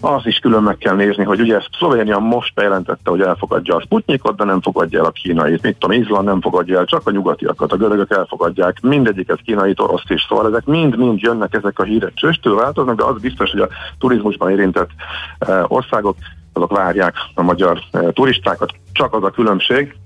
[0.00, 4.36] Az is külön meg kell nézni, hogy ugye Szlovénia most bejelentette, hogy elfogadja a Sputnikot,
[4.36, 5.62] de nem fogadja el a kínait.
[5.62, 10.02] Mit tudom, Izland nem fogadja el, csak a nyugatiakat, a görögök elfogadják, mindegyiket kínai, orosz
[10.08, 10.26] is.
[10.28, 14.50] Szóval ezek mind-mind jönnek ezek a hírek csöstől változnak, de az biztos, hogy a turizmusban
[14.50, 14.90] érintett
[15.38, 16.16] e, országok
[16.52, 18.72] azok várják a magyar e, turistákat.
[18.92, 19.96] Csak az a különbség,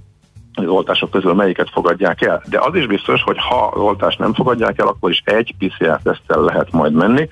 [0.55, 2.43] az oltások közül melyiket fogadják el.
[2.49, 6.41] De az is biztos, hogy ha az oltást nem fogadják el, akkor is egy PCR-tesztel
[6.41, 7.29] lehet majd menni,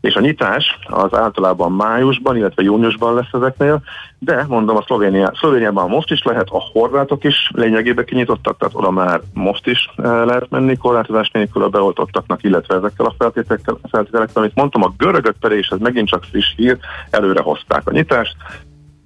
[0.00, 3.82] és a nyitás az általában májusban, illetve júniusban lesz ezeknél,
[4.18, 8.90] de mondom, a Szlovénia, Szlovéniában most is lehet, a horvátok is lényegében kinyitottak, tehát oda
[8.90, 14.42] már most is eh, lehet menni korlátozás nélkül a beoltottaknak, illetve ezekkel a feltételekkel, feltételekkel
[14.42, 16.78] amit mondtam, a görögök pedig, és ez megint csak friss hír,
[17.10, 18.36] előre hozták a nyitást,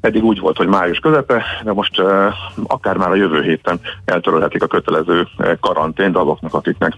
[0.05, 2.33] Eddig úgy volt, hogy május közepe, de most uh,
[2.67, 6.93] akár már a jövő héten eltörölhetik a kötelező uh, karantént azoknak, akiknek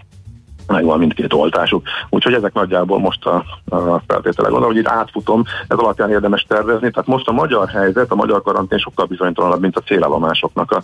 [0.67, 1.87] megvan mindkét oltásuk.
[2.09, 4.51] Úgyhogy ezek nagyjából most a, a feltételek.
[4.51, 6.91] Gondolom, hogy itt átfutom, ez alapján érdemes tervezni.
[6.91, 10.81] Tehát most a magyar helyzet, a magyar karantén sokkal bizonytalanabb, mint a célállomásoknak a,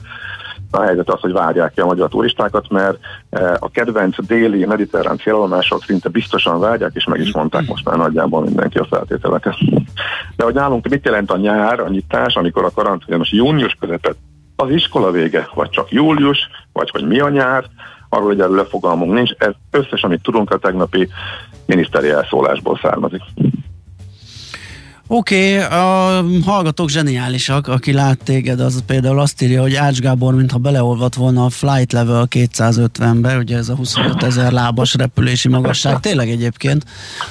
[0.71, 2.97] a helyzet az, hogy várják ki a magyar turistákat, mert
[3.29, 7.97] e, a kedvenc déli mediterrán célállomások szinte biztosan várják, és meg is mondták most már
[7.97, 9.55] nagyjából mindenki a feltételeket.
[10.35, 14.15] De hogy nálunk mit jelent a nyár, a nyitás, amikor a karantén most június közepet
[14.55, 17.63] az iskola vége, vagy csak július, vagy hogy mi a nyár,
[18.13, 19.31] arról egyelőre fogalmunk nincs.
[19.37, 21.07] Ez összes, amit tudunk a tegnapi
[21.65, 23.21] miniszteri elszólásból származik.
[25.07, 30.35] Oké, okay, a hallgatók zseniálisak, aki lát téged, az például azt írja, hogy Ács Gábor,
[30.35, 35.99] mintha beleolvat volna a flight level 250-be, ugye ez a 25 ezer lábas repülési magasság,
[35.99, 36.85] tényleg egyébként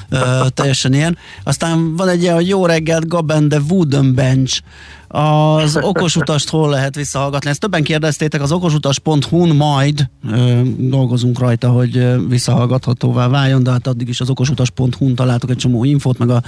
[0.08, 1.18] ö, teljesen ilyen.
[1.44, 4.60] Aztán van egy ilyen, hogy jó reggelt, Gaben de Wooden Bench,
[5.12, 7.50] az okosutast hol lehet visszahallgatni?
[7.50, 14.08] Ezt többen kérdeztétek, az okosutas.hu-n majd ö, dolgozunk rajta, hogy visszahallgathatóvá váljon, de hát addig
[14.08, 16.42] is az okosutas.hu-n találtok egy csomó infót, meg a,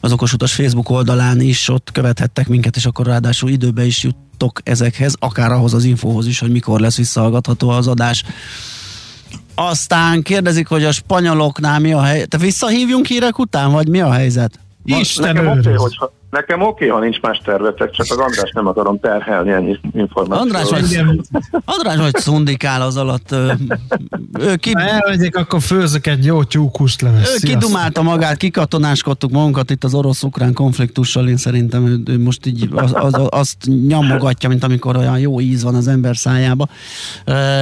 [0.00, 5.14] az okosutas Facebook oldalán is ott követhettek minket, és akkor ráadásul időbe is juttok ezekhez,
[5.18, 8.24] akár ahhoz az infóhoz is, hogy mikor lesz visszahallgatható az adás.
[9.54, 12.28] Aztán kérdezik, hogy a spanyoloknál mi a helyzet.
[12.28, 14.58] Te visszahívjunk hírek után, vagy mi a helyzet?
[14.84, 18.66] Isten Nekem oké, hogyha, Nekem oké, okay, ha nincs más tervetek, csak az András nem
[18.66, 20.40] akarom terhelni ennyi információt.
[20.40, 21.00] András vagy,
[21.64, 23.34] András vagy szundikál az alatt.
[24.40, 24.72] Ő ki...
[24.72, 27.28] Ha elmegyek, akkor főzök egy jó tyúkust leves.
[27.28, 32.68] Ő kidumálta magát, kikatonáskodtuk magunkat itt az orosz-ukrán konfliktussal, én szerintem ő, ő most így
[32.72, 36.66] az, az, azt nyomogatja, mint amikor olyan jó íz van az ember szájába.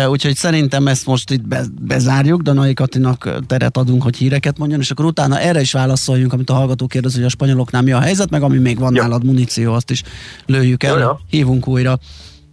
[0.09, 4.81] Úgyhogy szerintem ezt most itt be, bezárjuk, de Nai Katinak teret adunk, hogy híreket mondjon,
[4.81, 8.01] és akkor utána erre is válaszoljunk, amit a hallgató kérdez, hogy a spanyoloknál mi a
[8.01, 9.03] helyzet, meg ami még van ja.
[9.03, 10.03] nálad muníció, azt is
[10.47, 11.21] lőjük el, ja, ja.
[11.31, 11.99] hívunk újra.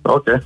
[0.04, 0.32] Oké.
[0.32, 0.42] Okay.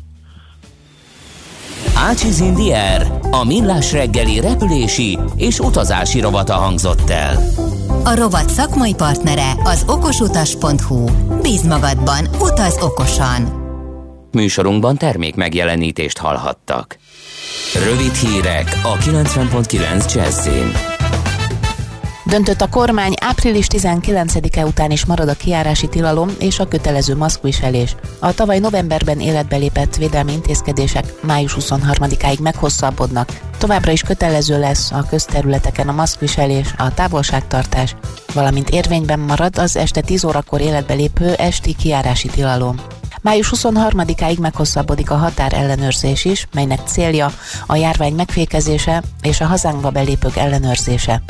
[1.95, 7.37] Ácsiz Indier, a millás reggeli repülési és utazási rovata hangzott el.
[8.03, 11.05] A rovat szakmai partnere az okosutas.hu.
[11.41, 13.63] Bíz magadban, utaz okosan!
[14.31, 16.97] Műsorunkban termék megjelenítést hallhattak.
[17.73, 20.94] Rövid hírek a 90.9 Jazzin.
[22.25, 27.95] Döntött a kormány, április 19-e után is marad a kiárási tilalom és a kötelező maszkviselés.
[28.19, 33.39] A tavaly novemberben életbe lépett védelmi intézkedések május 23-áig meghosszabbodnak.
[33.57, 37.95] Továbbra is kötelező lesz a közterületeken a maszkviselés, a távolságtartás,
[38.33, 42.75] valamint érvényben marad az este 10 órakor életbe lépő esti kiárási tilalom.
[43.21, 47.31] Május 23-áig meghosszabbodik a határ ellenőrzés is, melynek célja
[47.67, 51.21] a járvány megfékezése és a hazánkba belépők ellenőrzése.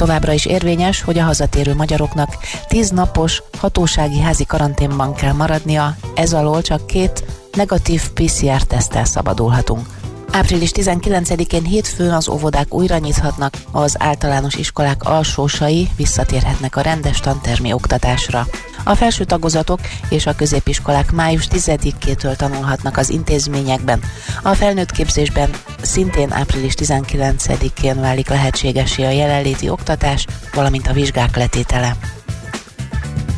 [0.00, 2.36] Továbbra is érvényes, hogy a hazatérő magyaroknak
[2.68, 9.86] 10 napos hatósági házi karanténban kell maradnia, ez alól csak két negatív PCR-tesztel szabadulhatunk.
[10.32, 17.72] Április 19-én hétfőn az óvodák újra nyithatnak, az általános iskolák alsósai visszatérhetnek a rendes tantermi
[17.72, 18.46] oktatásra.
[18.84, 24.00] A felső tagozatok és a középiskolák május 10-től tanulhatnak az intézményekben.
[24.42, 25.50] A felnőtt képzésben
[25.82, 31.96] szintén április 19-én válik lehetségesé a jelenléti oktatás, valamint a vizsgák letétele.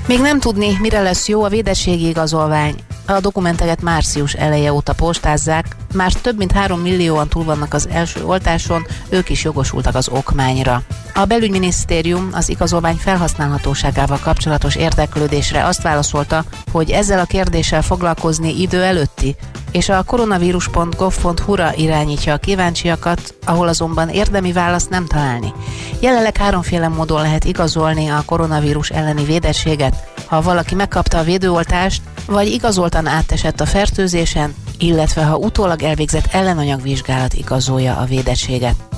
[0.07, 2.75] Még nem tudni, mire lesz jó a védettségi igazolvány.
[3.07, 8.25] A dokumenteket március eleje óta postázzák, már több mint 3 millióan túl vannak az első
[8.25, 10.83] oltáson, ők is jogosultak az okmányra.
[11.15, 18.83] A belügyminisztérium az igazolvány felhasználhatóságával kapcsolatos érdeklődésre azt válaszolta, hogy ezzel a kérdéssel foglalkozni idő
[18.83, 19.37] előtti,
[19.73, 25.53] és a koronavírus.gov.hu-ra irányítja a kíváncsiakat, ahol azonban érdemi választ nem találni.
[26.01, 30.07] Jelenleg háromféle módon lehet igazolni a koronavírus elleni védettséget.
[30.27, 37.35] Ha valaki megkapta a védőoltást, vagy igazoltan átesett a fertőzésen, illetve ha utólag elvégzett ellenanyagvizsgálat
[37.35, 38.92] igazolja a védettséget.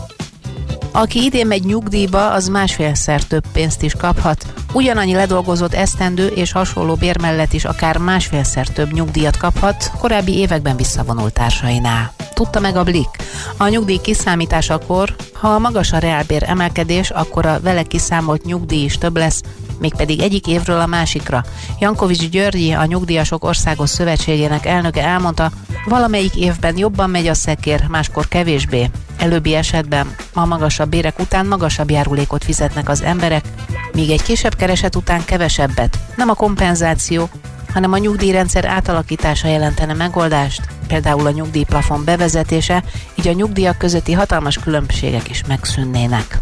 [0.92, 4.46] Aki idén megy nyugdíjba, az másfélszer több pénzt is kaphat.
[4.72, 10.76] Ugyanannyi ledolgozott esztendő és hasonló bér mellett is akár másfélszer több nyugdíjat kaphat korábbi években
[10.76, 12.12] visszavonult társainál.
[12.34, 13.08] Tudta meg a Blik.
[13.56, 19.16] A nyugdíj kiszámításakor, ha magas a reálbér emelkedés, akkor a vele kiszámolt nyugdíj is több
[19.16, 19.42] lesz,
[19.78, 21.44] mégpedig egyik évről a másikra.
[21.80, 25.50] Jankovics Györgyi, a Nyugdíjasok Országos Szövetségének elnöke elmondta,
[25.84, 28.90] valamelyik évben jobban megy a szekér, máskor kevésbé.
[29.24, 33.44] Előbbi esetben a magasabb bérek után magasabb járulékot fizetnek az emberek,
[33.92, 35.98] míg egy kisebb kereset után kevesebbet.
[36.16, 37.28] Nem a kompenzáció,
[37.72, 42.82] hanem a nyugdíjrendszer átalakítása jelentene megoldást, például a nyugdíjplafon bevezetése,
[43.14, 46.38] így a nyugdíjak közötti hatalmas különbségek is megszűnnének.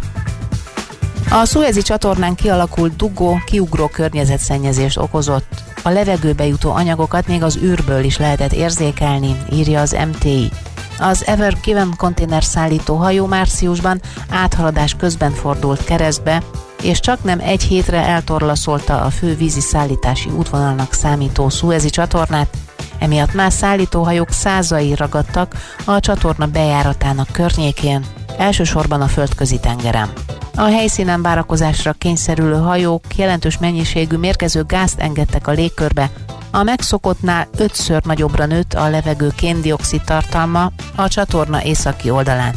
[1.30, 5.62] A Suezi csatornán kialakult dugó kiugró környezetszennyezést okozott.
[5.82, 10.50] A levegőbe jutó anyagokat még az űrből is lehetett érzékelni, írja az MTI.
[10.98, 14.00] Az Ever Given konténer szállító hajó márciusban
[14.30, 16.42] áthaladás közben fordult keresztbe,
[16.82, 22.56] és csak nem egy hétre eltorlaszolta a fő vízi szállítási útvonalnak számító Suezi csatornát,
[22.98, 28.04] emiatt más szállítóhajók százai ragadtak a csatorna bejáratának környékén,
[28.38, 30.12] elsősorban a földközi tengeren.
[30.54, 36.10] A helyszínen várakozásra kényszerülő hajók jelentős mennyiségű mérgező gázt engedtek a légkörbe,
[36.52, 42.54] a megszokottnál ötször nagyobbra nőtt a levegő kéndioxid tartalma a csatorna északi oldalán.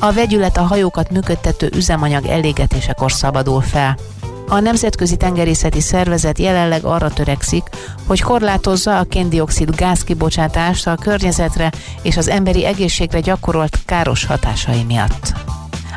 [0.00, 3.96] A vegyület a hajókat működtető üzemanyag elégetésekor szabadul fel.
[4.48, 7.62] A Nemzetközi Tengerészeti Szervezet jelenleg arra törekszik,
[8.06, 15.32] hogy korlátozza a kéndioxid gázkibocsátást a környezetre és az emberi egészségre gyakorolt káros hatásai miatt.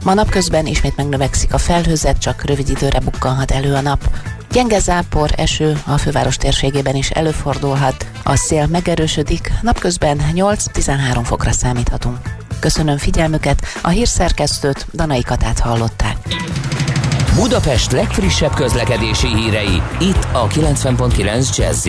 [0.04, 4.10] Ma napközben ismét megnövekszik a felhőzet, csak rövid időre bukkanhat elő a nap.
[4.52, 8.06] Gyenge zápor, eső a főváros térségében is előfordulhat.
[8.24, 12.18] A szél megerősödik, napközben 8-13 fokra számíthatunk.
[12.60, 16.18] Köszönöm figyelmüket, a hírszerkesztőt Danai Katát hallották.
[17.36, 21.88] Budapest legfrissebb közlekedési hírei, itt a 90.9 jazz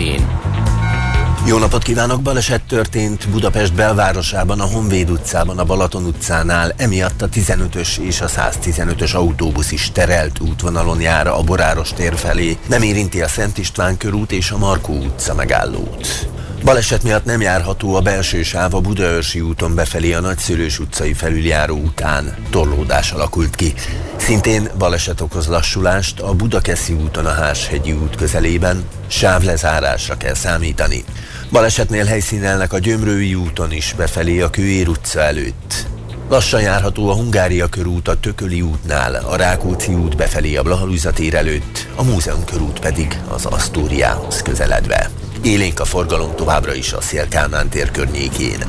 [1.46, 2.22] jó napot kívánok!
[2.22, 6.72] Baleset történt Budapest belvárosában, a Honvéd utcában, a Balaton utcánál.
[6.76, 12.58] Emiatt a 15-ös és a 115-ös autóbusz is terelt útvonalon jár a Boráros tér felé.
[12.68, 16.28] Nem érinti a Szent István körút és a Markó utca megállót.
[16.64, 21.76] Baleset miatt nem járható a belső sáv a Budaörsi úton befelé a Nagyszülős utcai felüljáró
[21.76, 22.36] után.
[22.50, 23.74] Torlódás alakult ki.
[24.16, 28.84] Szintén baleset okoz lassulást a Budakeszi úton a Hárshegyi út közelében.
[29.06, 31.04] Sávlezárásra kell számítani.
[31.50, 35.86] Balesetnél helyszínelnek a Gyömrői úton is befelé a Kőér utca előtt.
[36.28, 41.34] Lassan járható a Hungária körút a Tököli útnál, a Rákóczi út befelé a Blahalúza tér
[41.34, 45.10] előtt, a Múzeum körút pedig az Asztóriához közeledve.
[45.42, 48.64] Élénk a forgalom továbbra is a Szélkálmán tér környékén.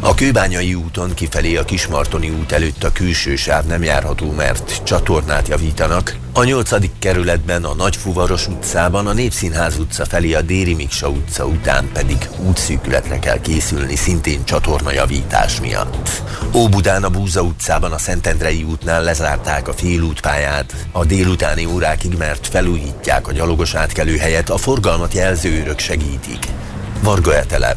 [0.00, 5.48] A Kőbányai úton kifelé a Kismartoni út előtt a külső sáv nem járható, mert csatornát
[5.48, 6.25] javítanak.
[6.36, 6.70] A 8.
[6.98, 13.18] kerületben a Nagyfuvaros utcában, a Népszínház utca felé a Déri Miksa utca után pedig útszűkületre
[13.18, 16.22] kell készülni szintén csatornajavítás miatt.
[16.54, 23.28] Óbudán a Búza utcában a Szentendrei útnál lezárták a félútpályát a délutáni órákig, mert felújítják
[23.28, 26.46] a gyalogos átkelő helyet, a forgalmat jelzőrök segítik.
[27.02, 27.76] Varga Etele,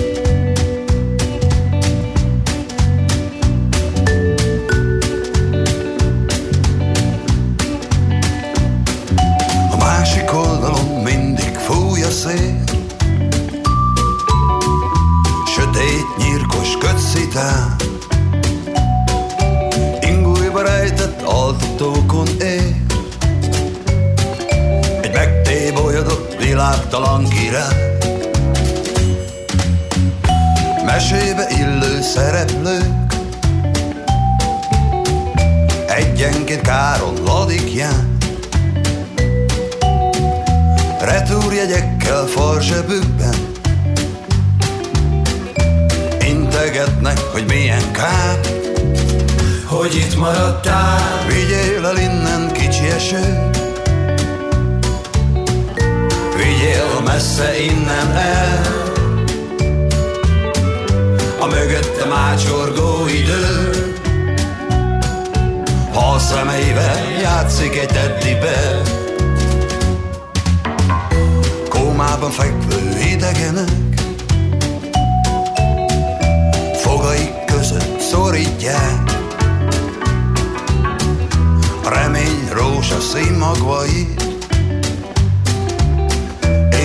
[36.21, 38.17] Egyenként káron ladikján.
[40.99, 43.35] Retúrjegyekkel farzsebükben,
[47.91, 48.39] kár,
[49.65, 51.25] hogy itt maradtál.
[51.27, 53.49] Vigyél el innen kicsi eső,
[56.35, 58.61] vigyél messze innen el.
[61.39, 63.90] A mögötte mácsorgó idő,
[65.93, 68.81] ha a szemeivel játszik egy teddibe.
[71.69, 73.69] Kómában fekvő idegenek,
[76.75, 79.19] fogaik között szorítják,
[81.83, 84.23] a remény rózsa színmagvait,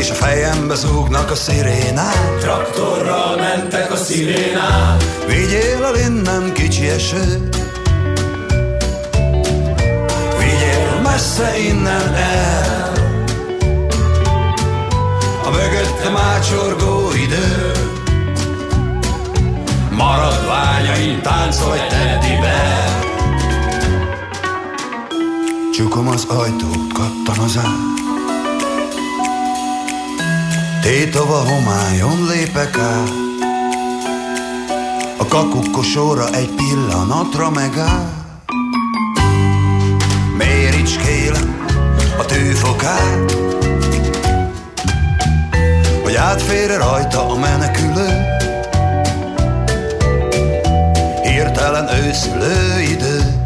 [0.01, 2.39] és a fejembe zúgnak a szirénák.
[2.41, 5.03] Traktorral mentek a szirénák.
[5.27, 7.46] Vigyél el innen kicsi eső,
[11.37, 12.93] messze innen el.
[15.45, 17.73] A mögötte mácsorgó idő,
[19.91, 22.85] maradványain táncolj teddibe.
[25.73, 27.95] Csukom az ajtót, kattan az át.
[30.83, 33.11] Tétova homályon lépek át.
[35.17, 38.26] A kakukkosóra egy pillanatra megáll.
[42.87, 43.37] Tűfokát,
[46.03, 48.25] hogy átfér rajta a menekülő.
[51.23, 53.45] Hirtelen őszülő idő,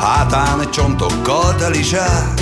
[0.00, 2.40] hátán egy csontokkal teli zsák,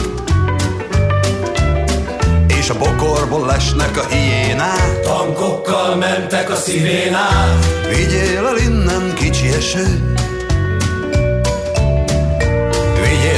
[2.47, 5.01] és a bokorból lesnek a hiénák.
[5.03, 7.59] Tankokkal mentek a szirénák.
[7.89, 10.15] Vigyél el innen kicsi eső,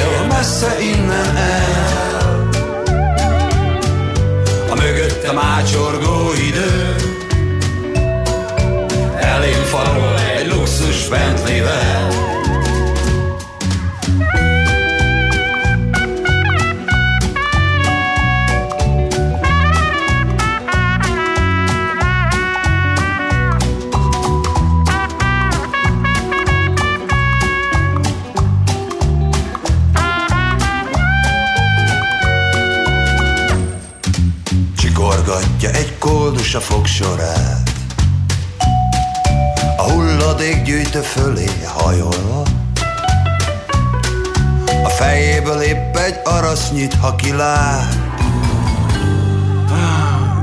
[0.05, 2.49] vigyél messze innen el.
[4.71, 6.95] A mögötte mácsorgó idő,
[9.17, 12.24] elém farol egy luxus Bentley-vel.
[36.55, 37.71] A fogsorát
[39.77, 42.43] A hulladék gyűjtő fölé hajolva
[44.85, 47.99] A fejéből épp egy arasznyit, ha kilát.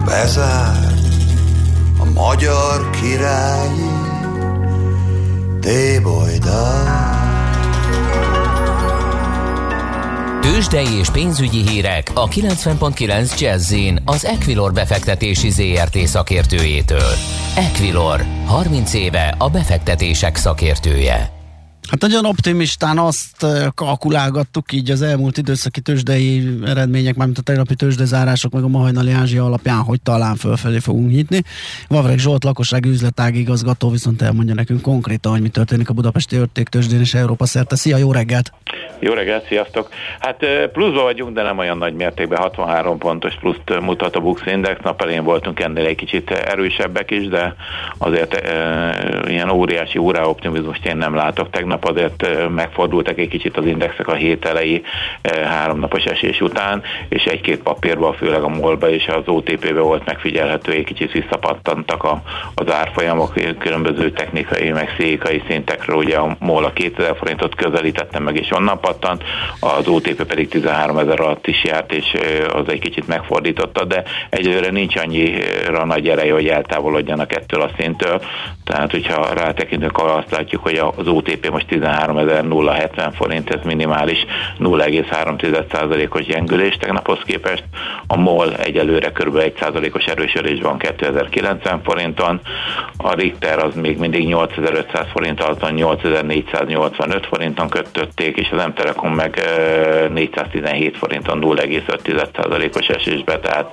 [0.06, 0.94] Bezár
[2.00, 3.90] a magyar királyi
[5.60, 7.01] Débolydal
[10.42, 13.74] Tőzsdei és pénzügyi hírek a 90.9 jazz
[14.06, 17.12] az Equilor befektetési ZRT szakértőjétől.
[17.56, 21.41] Equilor, 30 éve a befektetések szakértője.
[21.92, 28.52] Hát nagyon optimistán azt kalkulálgattuk így az elmúlt időszaki tőzsdei eredmények, mármint a tegnapi tőzsdezárások,
[28.52, 31.42] meg a ma hajnali Ázsia alapján, hogy talán fölfelé fogunk nyitni.
[31.88, 36.38] Vavreg Zsolt, lakossági üzletági igazgató, viszont elmondja nekünk konkrétan, hogy mi történik a budapesti
[36.70, 37.76] tőzsdén és Európa szerte.
[37.76, 38.52] Szia, jó reggelt!
[39.00, 39.90] Jó reggelt, sziasztok!
[40.20, 44.80] Hát pluszban vagyunk, de nem olyan nagy mértékben, 63 pontos pluszt mutat a Bux Index,
[44.84, 47.56] nap elén voltunk ennél egy kicsit erősebbek is, de
[47.98, 51.50] azért e, ilyen óriási órá optimizmust én nem látok.
[51.50, 54.82] Tegnap azért megfordultak egy kicsit az indexek a hét elejé
[55.44, 60.84] háromnapos esés után, és egy-két papírban, főleg a MOL-ba és az OTP-be volt megfigyelhető, egy
[60.84, 62.22] kicsit visszapattantak a,
[62.56, 68.36] az árfolyamok különböző technikai, meg székai szintekről, ugye a MOL a 2000 forintot közelítette meg,
[68.38, 69.24] és onnan pattant,
[69.60, 72.14] az OTP pedig 13 ezer alatt is járt, és
[72.54, 78.22] az egy kicsit megfordította, de egyelőre nincs annyira nagy ereje, hogy eltávolodjanak ettől a szintől.
[78.64, 84.26] Tehát, hogyha rátekintünk, azt látjuk, hogy az OTP most 13.070 forint, ez minimális
[84.60, 87.64] 0,3%-os gyengülés tegnaphoz képest.
[88.08, 89.38] A MOL egyelőre kb.
[89.38, 92.40] 1%-os erősödés van 2090 forinton,
[92.98, 99.40] a Richter az még mindig 8500 forint alatt 8485 forinton kötötték, és az M-Telekom meg
[100.14, 103.72] 417 forinton 0,5%-os esésbe, tehát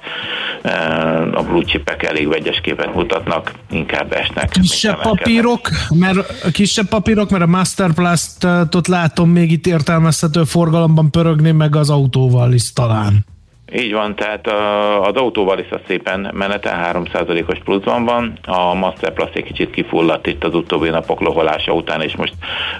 [1.32, 4.48] a blue chipek elég vegyes képet mutatnak, inkább esnek.
[4.50, 7.46] Kisebb papírok, mert kisebb papírok, mert a
[7.88, 13.26] Masterplast-ot látom még itt értelmezhető forgalomban pörögni, meg az autóval is talán.
[13.72, 14.46] Így van, tehát
[15.00, 20.44] az autóval is a szépen menete 3%-os pluszban van, a Masterplast egy kicsit kifulladt itt
[20.44, 22.32] az utóbbi napok loholása után, és most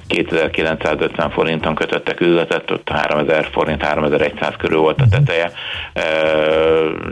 [0.06, 5.52] 2950 forinton kötöttek üzletet, ott 3000 forint, 3100 körül volt a teteje,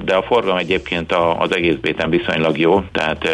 [0.05, 3.29] de a forgalom egyébként az egész béten viszonylag jó, tehát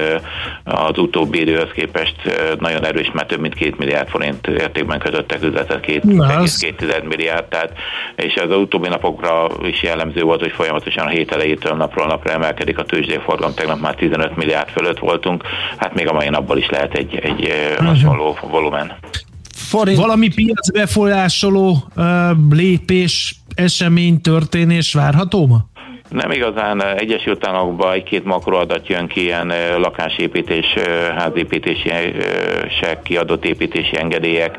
[0.65, 2.17] az utóbbi időhöz képest
[2.59, 7.73] nagyon erős, mert több mint két milliárd forint értékben kötöttek üzletet, 2,2 milliárd, tehát,
[8.17, 12.79] és az utóbbi napokra is jellemző volt, hogy folyamatosan a hét elejétől napról napra emelkedik
[12.79, 15.43] a tőzsdéforgalom, tegnap már 15 milliárd fölött voltunk,
[15.77, 17.87] hát még a mai napból is lehet egy, egy uh-huh.
[17.87, 18.93] hasonló volumen.
[19.55, 19.99] Forint.
[19.99, 22.05] Valami piacbefolyásoló uh,
[22.51, 25.71] lépés, esemény, történés várható ma?
[26.13, 30.75] Nem igazán Egyesült Államokban egy-két makroadat jön ki, ilyen lakásépítés,
[31.17, 34.57] házépítések, kiadott építési engedélyek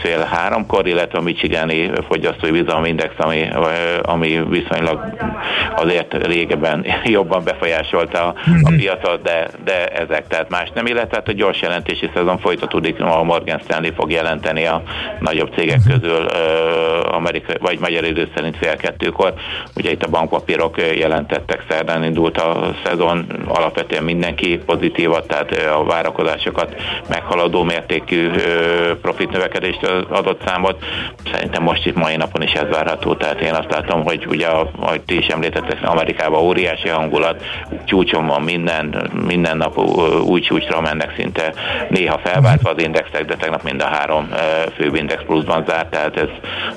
[0.00, 3.48] fél háromkor, illetve a Michigani fogyasztói bizalmindex, ami,
[4.02, 5.00] ami viszonylag
[5.76, 8.76] azért régebben jobban befolyásolta a, a mhm.
[8.76, 13.22] piacot, de, de ezek, tehát más nem, illetve hát a gyors jelentési szezon folytatódik, a
[13.22, 14.82] Morgan Stanley fog jelenteni a
[15.20, 15.90] nagyobb cégek mhm.
[15.92, 16.26] közül
[17.10, 19.34] amerikai, vagy magyar idő szerint fél kettőkor.
[19.76, 26.74] Ugye itt a bankpapírok jelentettek, szerdán indult a szezon, alapvetően mindenki pozitívat, tehát a várakozásokat
[27.08, 28.30] meghaladó mértékű
[29.02, 30.84] profit növekedést adott számot.
[31.32, 35.00] Szerintem most itt mai napon is ez várható, tehát én azt látom, hogy ugye, ahogy
[35.00, 37.44] ti is említettek, Amerikában óriási hangulat,
[37.84, 39.78] csúcson van minden, minden nap
[40.24, 41.52] új csúcsra mennek szinte,
[41.88, 44.28] néha felváltva az indexek, de tegnap mind a három
[44.76, 46.28] főbb index pluszban zárt, tehát ez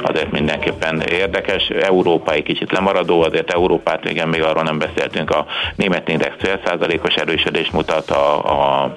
[0.01, 1.67] azért mindenképpen érdekes.
[1.67, 6.59] Európa egy kicsit lemaradó, azért Európát igen, még arról nem beszéltünk, a német index fél
[6.65, 8.93] százalékos erősödést mutat, a, a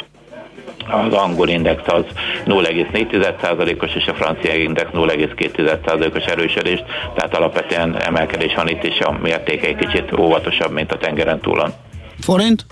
[0.91, 2.05] az angol index az
[2.47, 6.85] 0,4%-os, és a francia index 0,2%-os erősödést,
[7.15, 11.73] tehát alapvetően emelkedés van itt, és a mértéke egy kicsit óvatosabb, mint a tengeren túlon.
[12.21, 12.67] Forint?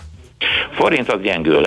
[0.71, 1.65] Forint az gyengül,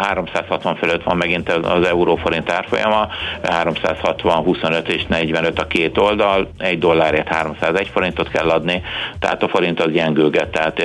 [0.00, 3.08] 360 fölött van megint az euró-forint árfolyama,
[3.42, 8.82] 360, 25 és 45 a két oldal, egy dollárért 301 forintot kell adni,
[9.18, 10.78] tehát a forint az gyengülget, tehát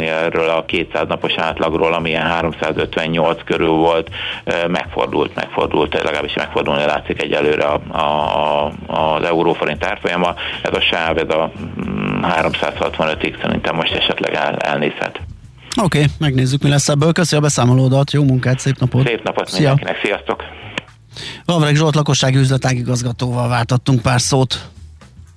[0.00, 4.10] erről a 200 napos átlagról, amilyen 358 körül volt,
[4.68, 11.34] megfordult, megfordult, legalábbis megfordulni látszik egyelőre a, a, az euró-forint árfolyama, ez a sáv, ez
[11.34, 11.50] a
[12.22, 15.20] 365-ig mm, szerintem most esetleg el, elnézhet.
[15.82, 17.12] Oké, okay, megnézzük, mi lesz ebből.
[17.12, 19.06] Köszi a beszámolódat, jó munkát, szép napot!
[19.06, 19.68] Szép napot Szia.
[19.68, 20.42] mindenkinek, sziasztok!
[21.44, 24.68] Vavreg Zsolt lakossági üzletágigazgatóval váltattunk pár szót.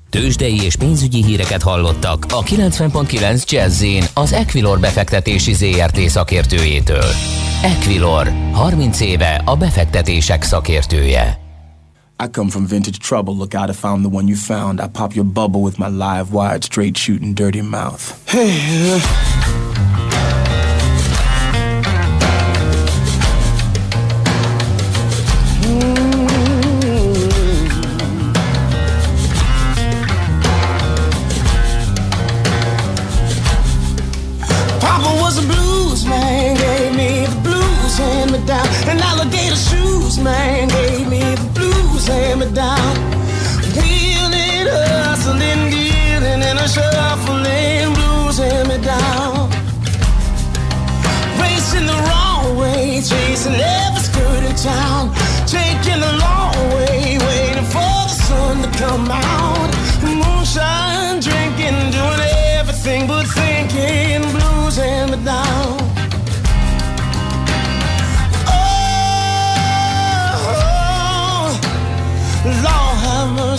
[0.10, 3.84] Tőzsdei és pénzügyi híreket hallottak a 90.9 jazz
[4.14, 7.06] az Equilor befektetési ZRT szakértőjétől.
[7.64, 11.40] Equilor, 30 éve a befektetések szakértője.
[12.24, 13.34] I come from vintage trouble.
[13.34, 14.80] Look out, I found the one you found.
[14.80, 18.02] I pop your bubble with my live wired, straight shooting, dirty mouth.
[18.28, 18.96] Hey.
[18.96, 20.11] Uh...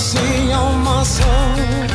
[0.03, 1.93] See on my soul.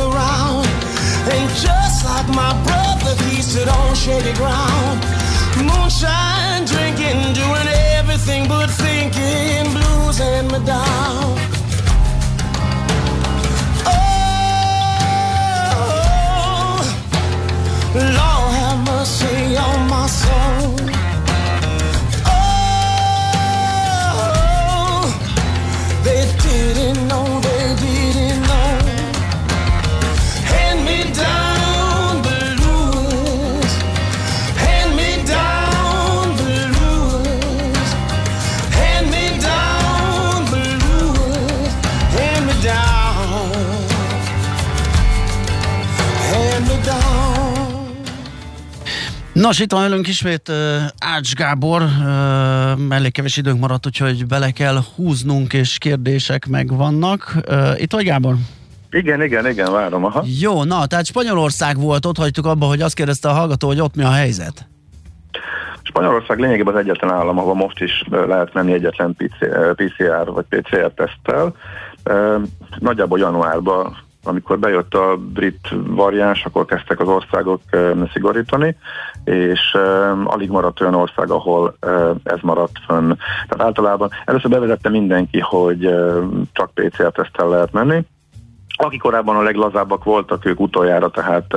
[0.00, 0.66] around.
[1.32, 4.98] And just like my brother, he stood on shaky ground.
[5.66, 9.72] Moonshine, drinking, doing everything but thinking.
[9.72, 11.51] Blues and me down.
[17.94, 18.31] Lord
[49.42, 50.56] Nos, itt van velünk ismét uh,
[50.98, 57.34] Ács Gábor, uh, elég kevés időnk maradt, úgyhogy bele kell húznunk, és kérdések megvannak.
[57.48, 58.34] Uh, itt vagy Gábor?
[58.90, 60.04] Igen, igen, igen, várom.
[60.04, 60.22] Aha.
[60.40, 63.94] Jó, na, tehát Spanyolország volt, ott hagytuk abba, hogy azt kérdezte a hallgató, hogy ott
[63.94, 64.66] mi a helyzet.
[65.82, 69.16] Spanyolország lényegében az egyetlen állam, ahol most is lehet menni egyetlen
[69.74, 71.54] PCR vagy PCR teszttel.
[72.78, 77.60] Nagyjából januárban amikor bejött a brit variáns, akkor kezdtek az országok
[78.12, 78.76] szigorítani,
[79.24, 79.76] és
[80.24, 81.76] alig maradt olyan ország, ahol
[82.22, 83.12] ez maradt fönn.
[83.48, 85.94] Tehát általában először bevezette mindenki, hogy
[86.52, 88.04] csak PCR-tesztel lehet menni.
[88.76, 91.56] Akik korábban a leglazábbak voltak, ők utoljára, tehát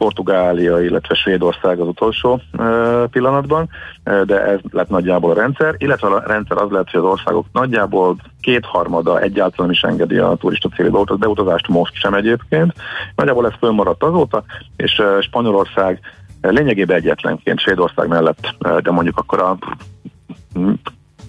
[0.00, 2.40] Portugália, illetve Svédország az utolsó
[3.10, 3.68] pillanatban,
[4.02, 8.16] de ez lett nagyjából a rendszer, illetve a rendszer az lett, hogy az országok nagyjából
[8.40, 12.72] kétharmada egyáltalán is engedi a turista célba beutazást most sem egyébként.
[13.14, 14.44] Nagyjából ez fölmaradt azóta,
[14.76, 16.00] és Spanyolország
[16.40, 19.58] lényegében egyetlenként Svédország mellett, de mondjuk akkor a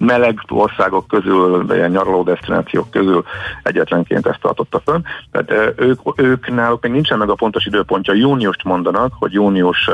[0.01, 3.23] meleg országok közül, ilyen nyaraló destinációk közül
[3.63, 5.01] egyetlenként ezt tartotta fönn.
[5.31, 9.89] Tehát ők, ők náluk még nincsen meg a pontos időpontja, júniust mondanak, hogy június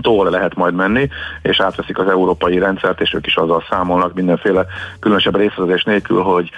[0.00, 1.08] tól lehet majd menni,
[1.42, 4.66] és átveszik az európai rendszert, és ők is azzal számolnak mindenféle
[5.00, 6.50] különösebb részletezés nélkül, hogy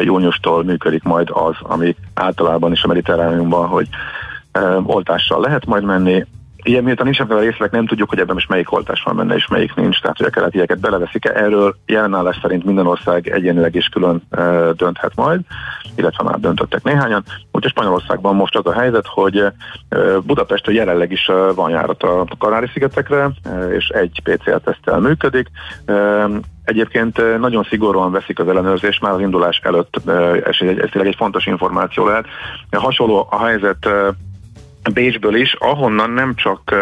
[0.00, 3.88] júniustól működik majd az, ami általában is a mediterrániumban, hogy
[4.82, 6.24] oltással lehet majd menni,
[6.66, 9.46] Ilyen miután nincsenek a részletek, nem tudjuk, hogy ebben most melyik oltás van benne és
[9.46, 11.32] melyik nincs, tehát hogy a keletieket beleveszik-e.
[11.34, 15.40] Erről jelenállás szerint minden ország egyenileg is külön e, dönthet majd,
[15.94, 17.24] illetve már döntöttek néhányan.
[17.52, 19.52] Úgyhogy Spanyolországban most az a helyzet, hogy e,
[20.24, 25.48] Budapestről jelenleg is e, van járat a Kanári-szigetekre, e, és egy PCR-tesztel működik.
[25.84, 26.28] E,
[26.66, 30.00] Egyébként nagyon szigorúan veszik az ellenőrzést már az indulás előtt,
[30.44, 32.26] ez, ez tényleg egy fontos információ lehet.
[32.70, 33.88] Hasonló a helyzet
[34.92, 36.74] Bécsből is, ahonnan nem csak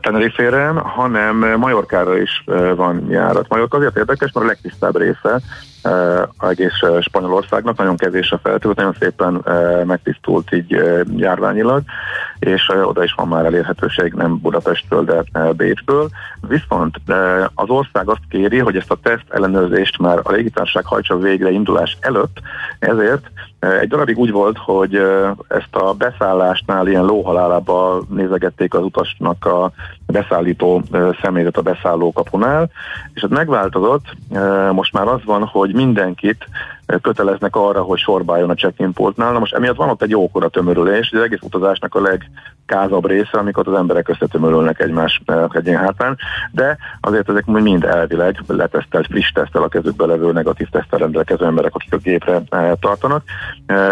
[0.00, 2.44] Tenerife-re, hanem Majorkára is
[2.76, 3.48] van járat.
[3.48, 5.40] Majorka azért érdekes, mert a legtisztább része
[6.38, 9.44] egész Spanyolországnak, nagyon kevés a feltűnt, nagyon szépen
[9.86, 10.82] megtisztult így
[11.16, 11.82] járványilag,
[12.38, 16.08] és oda is van már elérhetőség nem Budapestről, de Bécsből.
[16.48, 16.96] Viszont
[17.54, 21.96] az ország azt kéri, hogy ezt a teszt ellenőrzést már a légitársaság hajtsa végre indulás
[22.00, 22.40] előtt,
[22.78, 23.30] ezért
[23.62, 24.94] egy darabig úgy volt, hogy
[25.48, 29.72] ezt a beszállásnál ilyen lóhalálába nézegették az utasnak a
[30.06, 30.82] beszállító
[31.22, 32.70] személyzet a beszálló kapunál,
[33.14, 34.04] és ez megváltozott,
[34.72, 36.46] most már az van, hogy mindenkit
[37.00, 39.32] köteleznek arra, hogy sorbáljon a check-in pultnál.
[39.32, 43.68] Na most emiatt van ott egy jókora tömörülés, az egész utazásnak a legkázabb része, amikor
[43.68, 46.18] az emberek összetömörülnek egymás egyén hátán,
[46.52, 51.74] de azért ezek mind elvileg letesztelt, friss tesztel a kezükbe levő negatív tesztel rendelkező emberek,
[51.74, 52.42] akik a gépre
[52.80, 53.22] tartanak,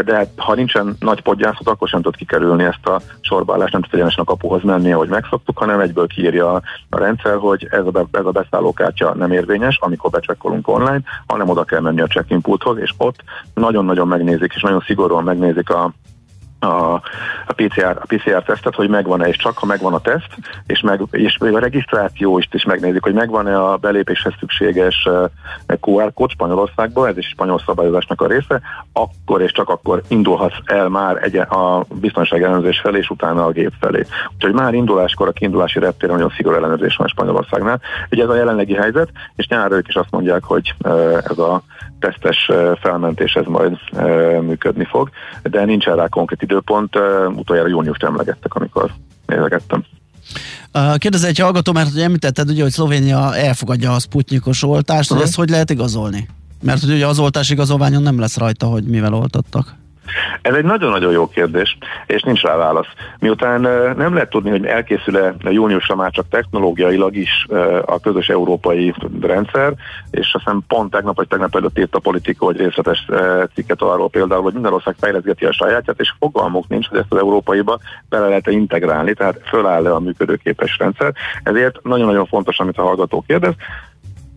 [0.05, 3.95] de hát, ha nincsen nagy podgyászat, akkor sem tud kikerülni ezt a sorbálást, nem tud
[3.95, 6.53] egyenesen a kapuhoz menni, ahogy megszoktuk, hanem egyből kiírja
[6.91, 11.49] a rendszer, hogy ez a, be, ez a beszállókártya nem érvényes, amikor becsekkolunk online, hanem
[11.49, 13.23] oda kell menni a check-in pulthoz, és ott
[13.55, 15.93] nagyon-nagyon megnézik, és nagyon szigorúan megnézik a
[16.61, 16.95] a,
[17.47, 20.29] a, PCR, a PCR tesztet, hogy megvan-e, és csak ha megvan a teszt,
[20.67, 25.09] és, meg, és a regisztráció is, is megnézik, hogy megvan-e a belépéshez szükséges
[25.81, 28.61] QR kód Spanyolországba, ez is spanyol szabályozásnak a része,
[28.93, 33.51] akkor és csak akkor indulhatsz el már egy, a biztonság ellenőrzés felé, és utána a
[33.51, 34.07] gép felé.
[34.35, 37.81] Úgyhogy már induláskor a kiindulási reptéren nagyon szigorú ellenőrzés van Spanyolországnál.
[38.11, 40.75] Ugye ez a jelenlegi helyzet, és nyára ők is azt mondják, hogy
[41.25, 41.63] ez a
[42.01, 42.51] tesztes
[42.81, 43.79] felmentés ez majd
[44.41, 45.11] működni fog,
[45.43, 46.97] de nincs rá konkrét időpont,
[47.37, 48.93] utoljára júniust emlegettek, amikor
[49.27, 49.85] nézegettem.
[50.97, 55.19] Kérdez egy hallgató, mert hogy említetted, ugye, hogy Szlovénia elfogadja a sputnikos oltást, uh-huh.
[55.19, 56.29] hogy ezt hogy lehet igazolni?
[56.63, 59.75] Mert hogy ugye az oltás igazolványon nem lesz rajta, hogy mivel oltottak.
[60.43, 62.87] Ez egy nagyon-nagyon jó kérdés, és nincs rá válasz.
[63.19, 63.61] Miután
[63.97, 67.47] nem lehet tudni, hogy elkészül-e júniusra már csak technológiailag is
[67.85, 69.75] a közös európai rendszer,
[70.11, 73.07] és azt hiszem pont tegnap vagy tegnap előtt írt a politika, hogy részletes
[73.55, 77.19] cikket arról például, hogy minden ország fejleszgeti a sajátját, és fogalmuk nincs, hogy ezt az
[77.19, 77.79] európaiba
[78.09, 81.13] bele lehet -e integrálni, tehát föláll-e a működőképes rendszer.
[81.43, 83.55] Ezért nagyon-nagyon fontos, amit a hallgató kérdez,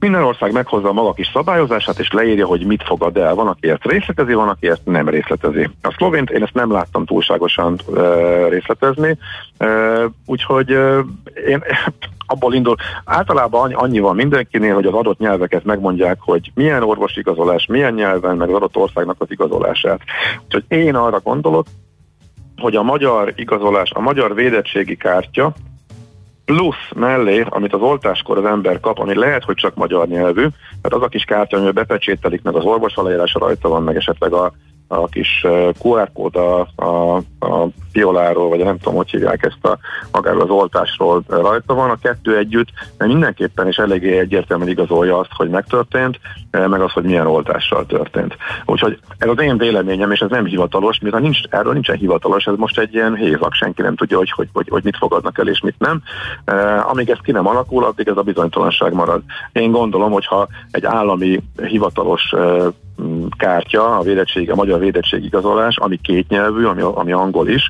[0.04, 3.36] minden ország meghozza a maga kis szabályozását, és leírja, hogy mit fogad el.
[3.36, 5.70] Van, aki ezt részletezi, van, aki ezt nem részletezi.
[5.82, 9.18] A szlovént én ezt nem láttam túlságosan uh, részletezni,
[9.60, 11.00] uh, úgyhogy uh,
[11.48, 11.64] én
[12.34, 12.76] abból indul,
[13.06, 18.50] általában annyi van mindenkinél, hogy az adott nyelveket megmondják, hogy milyen orvosigazolás, milyen nyelven, meg
[18.50, 20.02] az adott országnak az igazolását.
[20.46, 21.66] Úgyhogy én arra gondolok,
[22.58, 25.54] hogy a magyar igazolás, a magyar védettségi kártya,
[26.46, 30.48] plusz mellé, amit az oltáskor az ember kap, ami lehet, hogy csak magyar nyelvű,
[30.82, 34.34] tehát az a kis kártya, amivel bepecsételik meg az orvos aláírása rajta van, meg esetleg
[34.34, 34.54] a
[34.88, 35.46] a kis
[35.84, 39.78] QR kód a, a, a pioláról, vagy nem tudom, hogy hívják ezt a
[40.12, 41.90] magáról az oltásról rajta van.
[41.90, 46.20] A kettő együtt de mindenképpen is eléggé egyértelműen igazolja azt, hogy megtörtént,
[46.52, 48.38] meg az, hogy milyen oltással történt.
[48.66, 52.56] Úgyhogy ez az én véleményem, és ez nem hivatalos, mivel nincs, erről nincsen hivatalos, ez
[52.58, 55.60] most egy ilyen hézak, senki nem tudja, hogy, hogy, hogy, hogy mit fogadnak el és
[55.60, 56.02] mit nem.
[56.90, 59.22] Amíg ez ki nem alakul, addig ez a bizonytalanság marad.
[59.52, 62.34] Én gondolom, hogyha egy állami hivatalos
[63.38, 67.70] kártya, a védettség, a magyar védettség igazolás, ami kétnyelvű, ami, ami angol is,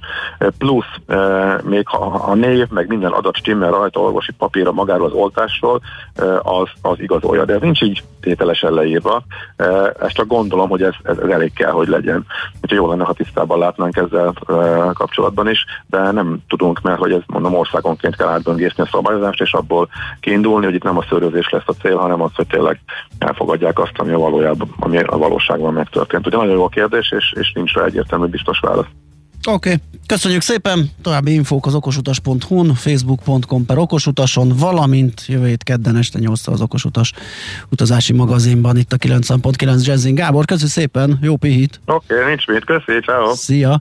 [0.57, 1.17] plusz
[1.63, 5.81] még ha a név, meg minden adat stimmel rajta orvosi papírra magáról az oltásról,
[6.41, 7.45] az, az igazolja.
[7.45, 9.23] De ez nincs így tételesen leírva.
[9.99, 12.25] Ezt csak gondolom, hogy ez, ez, elég kell, hogy legyen.
[12.61, 14.33] Úgyhogy jó lenne, ha tisztában látnánk ezzel
[14.93, 19.53] kapcsolatban is, de nem tudunk, mert hogy ez mondom országonként kell átböngészni a szabályozást, és
[19.53, 19.87] abból
[20.19, 22.79] kiindulni, hogy itt nem a szörözés lesz a cél, hanem az, hogy tényleg
[23.17, 26.27] elfogadják azt, ami a valójában, ami a valóságban megtörtént.
[26.27, 28.87] Ugye nagyon jó a kérdés, és, és nincs rá egyértelmű biztos válasz.
[29.47, 29.81] Oké, okay.
[30.07, 30.89] köszönjük szépen!
[31.01, 37.11] További infók az okosutas.hu-n, facebook.com per okosutason, valamint jövő hét kedden este 8 az okosutas
[37.69, 40.15] utazási magazinban, itt a 90.9 Jazzin.
[40.15, 41.79] Gábor, köszönjük szépen, jó pihit!
[41.85, 43.33] Oké, okay, nincs mit, köszi, ciao.
[43.33, 43.79] Szia!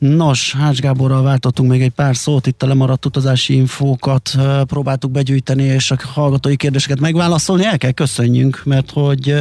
[0.00, 4.36] Nos, Hács Gáborral váltottunk még egy pár szót, itt a lemaradt utazási infókat
[4.66, 7.64] próbáltuk begyűjteni, és a hallgatói kérdéseket megválaszolni.
[7.64, 9.34] El kell köszönjünk, mert hogy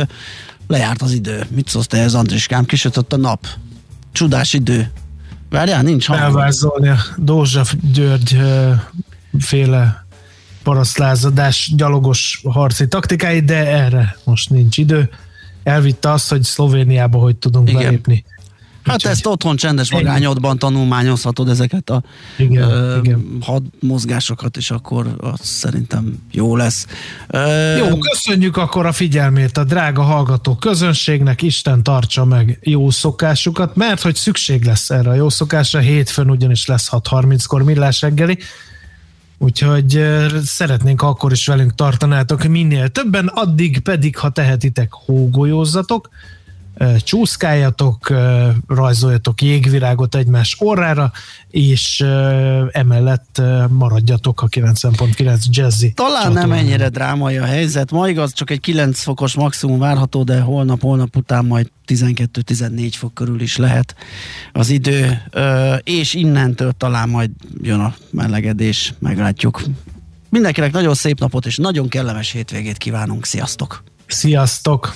[0.67, 1.45] lejárt az idő.
[1.49, 2.65] Mit szólsz te ez, Andriskám?
[2.65, 3.47] Kisütött a nap.
[4.11, 4.91] Csodás idő.
[5.49, 6.25] Várjál, nincs hangom.
[6.25, 8.37] Elvázolni a Dózsa György
[9.39, 10.05] féle
[10.63, 15.09] parasztlázadás gyalogos harci taktikáit, de erre most nincs idő.
[15.63, 17.81] Elvitte azt, hogy Szlovéniába hogy tudunk Igen.
[17.81, 18.25] belépni.
[18.83, 22.03] Hát Úgyhogy ezt otthon csendes magányodban tanulmányozhatod ezeket a
[22.37, 23.37] igen, ö, igen.
[23.41, 26.85] had mozgásokat, és akkor az szerintem jó lesz.
[27.27, 33.75] Ö, jó, köszönjük akkor a figyelmét a drága hallgató közönségnek, Isten tartsa meg jó szokásukat,
[33.75, 38.37] mert hogy szükség lesz erre a jó szokásra, hétfőn ugyanis lesz 6.30-kor millás reggeli,
[39.41, 40.05] Úgyhogy
[40.43, 46.09] szeretnénk akkor is velünk tartanátok minél többen, addig pedig, ha tehetitek, hógolyózzatok,
[46.97, 48.13] csúszkáljatok,
[48.67, 51.11] rajzoljatok jégvirágot egymás orrára,
[51.49, 52.05] és
[52.71, 55.91] emellett maradjatok a 90.9 jazzy.
[55.93, 56.47] Talán csatornán.
[56.47, 60.81] nem ennyire drámai a helyzet, ma igaz, csak egy 9 fokos maximum várható, de holnap,
[60.81, 63.95] holnap után majd 12-14 fok körül is lehet
[64.51, 65.21] az idő,
[65.83, 69.61] és innentől talán majd jön a melegedés, meglátjuk.
[70.29, 73.25] Mindenkinek nagyon szép napot és nagyon kellemes hétvégét kívánunk.
[73.25, 73.83] Sziasztok!
[74.07, 74.95] Sziasztok!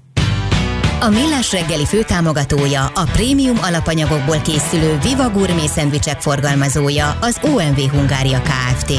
[1.03, 8.41] A Millás reggeli főtámogatója, a prémium alapanyagokból készülő Viva Gourmet szendvicsek forgalmazója, az OMV Hungária
[8.41, 8.93] Kft.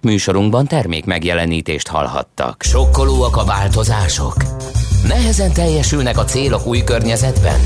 [0.00, 2.62] Műsorunkban termék megjelenítést hallhattak.
[2.62, 4.36] Sokkolóak a változások?
[5.08, 7.60] Nehezen teljesülnek a célok új környezetben?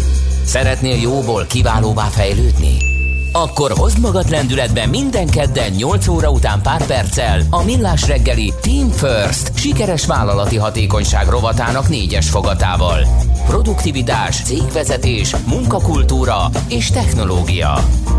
[0.44, 2.97] Szeretnél jóból kiválóvá fejlődni?
[3.32, 8.88] Akkor hozd magad lendületbe minden kedden 8 óra után pár perccel a Millás reggeli Team
[8.88, 13.06] First sikeres vállalati hatékonyság rovatának négyes fogatával.
[13.46, 17.78] Produktivitás, cégvezetés, munkakultúra és technológia.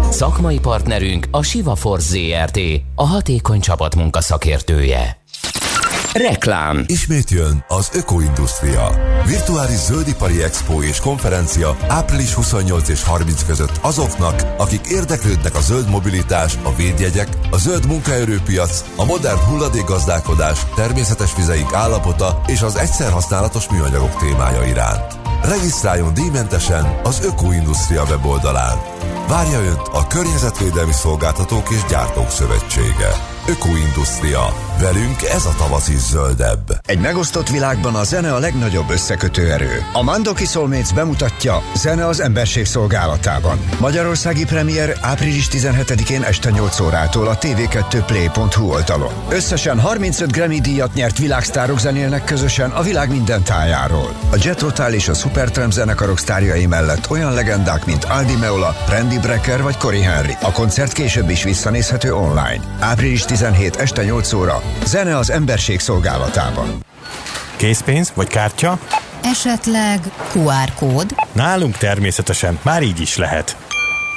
[0.10, 2.60] Szakmai partnerünk a Siva Force ZRT,
[2.96, 5.19] a hatékony csapatmunka szakértője.
[6.14, 6.84] Reklám.
[6.86, 8.90] Ismét jön az Ökoindustria.
[9.26, 15.90] Virtuális zöldipari expo és konferencia április 28 és 30 között azoknak, akik érdeklődnek a zöld
[15.90, 23.12] mobilitás, a védjegyek, a zöld munkaerőpiac, a modern hulladékgazdálkodás, természetes vizeink állapota és az egyszer
[23.12, 25.14] használatos műanyagok témája iránt.
[25.44, 28.78] Regisztráljon díjmentesen az Ökoindustria weboldalán.
[29.28, 33.38] Várja Önt a Környezetvédelmi Szolgáltatók és Gyártók Szövetsége.
[33.50, 36.80] Ökoindustria Velünk ez a tavasz is zöldebb.
[36.86, 39.84] Egy megosztott világban a zene a legnagyobb összekötő erő.
[39.94, 43.60] A Mandoki Soulmates bemutatja Zene az emberség szolgálatában.
[43.80, 49.12] Magyarországi premier április 17-én este 8 órától a tv2play.hu oldalon.
[49.30, 54.16] Összesen 35 Grammy díjat nyert világsztárok zenélnek közösen a világ minden tájáról.
[54.32, 59.20] A Jet Rotal és a Supertramp zenekarok sztárjai mellett olyan legendák, mint Aldi Meola, Randy
[59.20, 60.34] Brecker vagy Cory Henry.
[60.42, 62.62] A koncert később is visszanézhető online.
[62.80, 64.62] Április 17 este 8 óra.
[64.86, 66.86] Zene az emberség szolgálatában.
[67.56, 68.80] Készpénz vagy kártya?
[69.24, 70.00] Esetleg
[70.34, 71.16] QR kód?
[71.32, 73.58] Nálunk természetesen már így is lehet.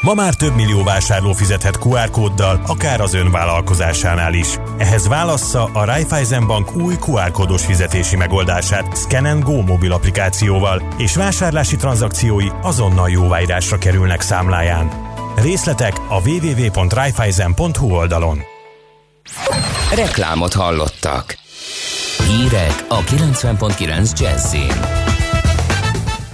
[0.01, 4.59] Ma már több millió vásárló fizethet QR kóddal, akár az ön vállalkozásánál is.
[4.79, 11.16] Ehhez válassza a Raiffeisen Bank új QR kódos fizetési megoldását Scan Go mobil applikációval, és
[11.16, 14.91] vásárlási tranzakciói azonnal jóváírásra kerülnek számláján.
[15.37, 18.51] Részletek a www.raiffeisen.hu oldalon.
[19.95, 21.37] Reklámot hallottak.
[22.29, 24.81] Hírek a 90.9 Jazzin.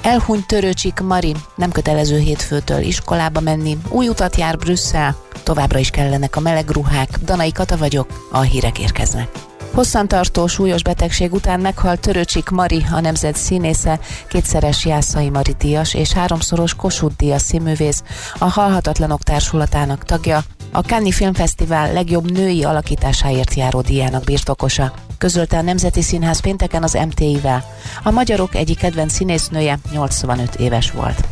[0.02, 6.36] Elhunyt Törőcsik Mari, nem kötelező hétfőtől iskolába menni, új utat jár Brüsszel, továbbra is kellenek
[6.36, 9.28] a meleg ruhák, Danai Kata vagyok, a hírek érkeznek.
[9.74, 16.12] Hosszantartó súlyos betegség után meghalt Törőcsik Mari, a nemzet színésze, kétszeres Jászai Mari díjas és
[16.12, 18.02] háromszoros Kossuth díjas színművész,
[18.38, 24.92] a Halhatatlanok Társulatának tagja, a Cannes Filmfesztivál legjobb női alakításáért járó díjának birtokosa.
[25.18, 27.64] Közölte a Nemzeti Színház pénteken az MTI-vel.
[28.02, 31.28] A magyarok egyik kedvenc színésznője 85 éves volt.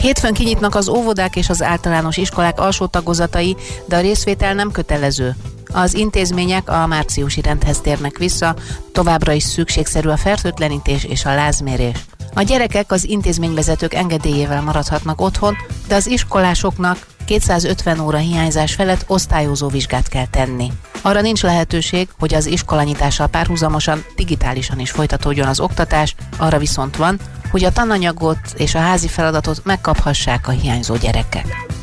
[0.00, 3.56] Hétfőn kinyitnak az óvodák és az általános iskolák alsó tagozatai,
[3.86, 5.36] de a részvétel nem kötelező.
[5.72, 8.54] Az intézmények a márciusi rendhez térnek vissza,
[8.92, 12.04] továbbra is szükségszerű a fertőtlenítés és a lázmérés.
[12.34, 15.56] A gyerekek az intézményvezetők engedélyével maradhatnak otthon,
[15.86, 20.72] de az iskolásoknak 250 óra hiányzás felett osztályozó vizsgát kell tenni.
[21.02, 27.18] Arra nincs lehetőség, hogy az iskolanyitással párhuzamosan digitálisan is folytatódjon az oktatás, arra viszont van,
[27.50, 31.77] hogy a tananyagot és a házi feladatot megkaphassák a hiányzó gyerekek.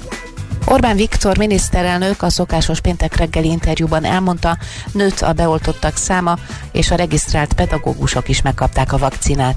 [0.67, 4.57] Orbán Viktor miniszterelnök a szokásos péntek reggeli interjúban elmondta,
[4.91, 6.37] nőtt a beoltottak száma,
[6.71, 9.55] és a regisztrált pedagógusok is megkapták a vakcinát.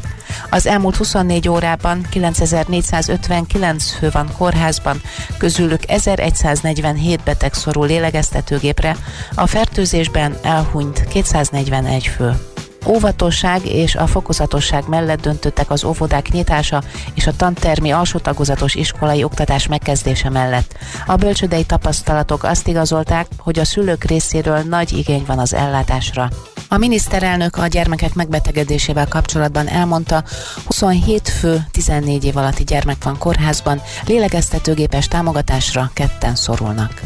[0.50, 5.00] Az elmúlt 24 órában 9459 fő van kórházban,
[5.38, 8.96] közülük 1147 beteg szorul lélegeztetőgépre,
[9.34, 12.57] a fertőzésben elhunyt 241 fő
[12.88, 16.82] óvatosság és a fokozatosság mellett döntöttek az óvodák nyitása
[17.14, 20.76] és a tantermi alsó tagozatos iskolai oktatás megkezdése mellett.
[21.06, 26.28] A bölcsödei tapasztalatok azt igazolták, hogy a szülők részéről nagy igény van az ellátásra.
[26.68, 30.24] A miniszterelnök a gyermekek megbetegedésével kapcsolatban elmondta,
[30.66, 37.00] 27 fő 14 év alatti gyermek van kórházban, lélegeztetőgépes támogatásra ketten szorulnak.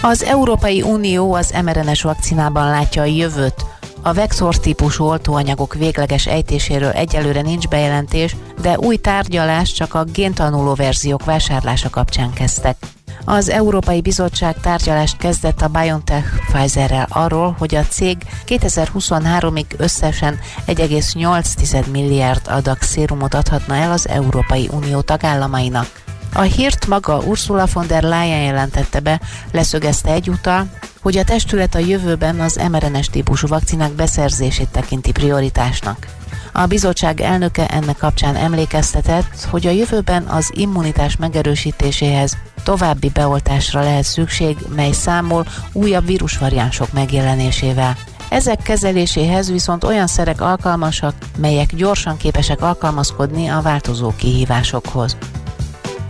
[0.00, 3.64] Az Európai Unió az mRNS vakcinában látja a jövőt,
[4.02, 10.74] a vektor típusú oltóanyagok végleges ejtéséről egyelőre nincs bejelentés, de új tárgyalás csak a géntanuló
[10.74, 12.76] verziók vásárlása kapcsán kezdtek.
[13.24, 21.90] Az Európai Bizottság tárgyalást kezdett a BioNTech Pfizerrel arról, hogy a cég 2023-ig összesen 1,8
[21.90, 26.07] milliárd adag szérumot adhatna el az Európai Unió tagállamainak.
[26.38, 29.20] A hírt maga Ursula von der Leyen jelentette be,
[29.52, 30.66] leszögezte egyúttal,
[31.00, 36.06] hogy a testület a jövőben az mRNS típusú vakcinák beszerzését tekinti prioritásnak.
[36.52, 44.04] A bizottság elnöke ennek kapcsán emlékeztetett, hogy a jövőben az immunitás megerősítéséhez további beoltásra lehet
[44.04, 47.96] szükség, mely számol újabb vírusvariánsok megjelenésével.
[48.28, 55.16] Ezek kezeléséhez viszont olyan szerek alkalmasak, melyek gyorsan képesek alkalmazkodni a változó kihívásokhoz.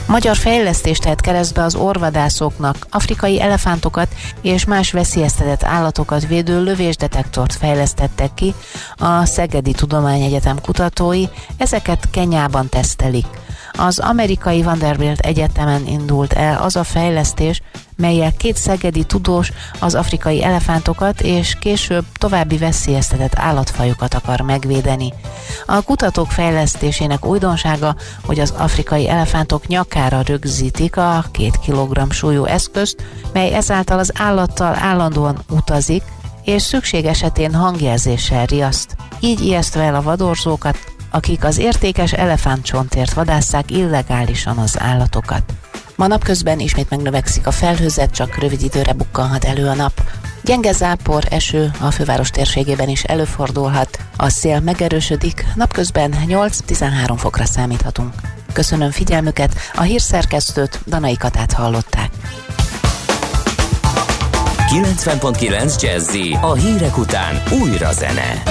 [0.08, 4.08] Magyar fejlesztést tehet keresztbe az orvadászoknak, afrikai elefántokat
[4.42, 8.54] és más veszélyeztetett állatokat védő lövésdetektort fejlesztettek ki
[8.96, 11.24] a Szegedi Tudományegyetem kutatói,
[11.56, 13.26] ezeket Kenyában tesztelik.
[13.72, 17.62] Az amerikai Vanderbilt Egyetemen indult el az a fejlesztés,
[17.98, 25.12] melyel két szegedi tudós az afrikai elefántokat és később további veszélyeztetett állatfajokat akar megvédeni.
[25.66, 33.02] A kutatók fejlesztésének újdonsága, hogy az afrikai elefántok nyakára rögzítik a két kilogramm súlyú eszközt,
[33.32, 36.02] mely ezáltal az állattal állandóan utazik,
[36.44, 38.96] és szükség esetén hangjelzéssel riaszt.
[39.20, 40.78] Így ijesztve el a vadorzókat,
[41.10, 45.42] akik az értékes elefántcsontért vadásszák illegálisan az állatokat.
[45.98, 50.02] Ma napközben ismét megnövekszik a felhőzet, csak rövid időre bukkanhat elő a nap.
[50.42, 53.98] Gyenge zápor, eső a főváros térségében is előfordulhat.
[54.16, 58.12] A szél megerősödik, napközben 8-13 fokra számíthatunk.
[58.52, 62.10] Köszönöm figyelmüket, a hírszerkesztőt, Danai Katát hallották.
[64.68, 68.42] 90.9 Jazzy a hírek után újra zene.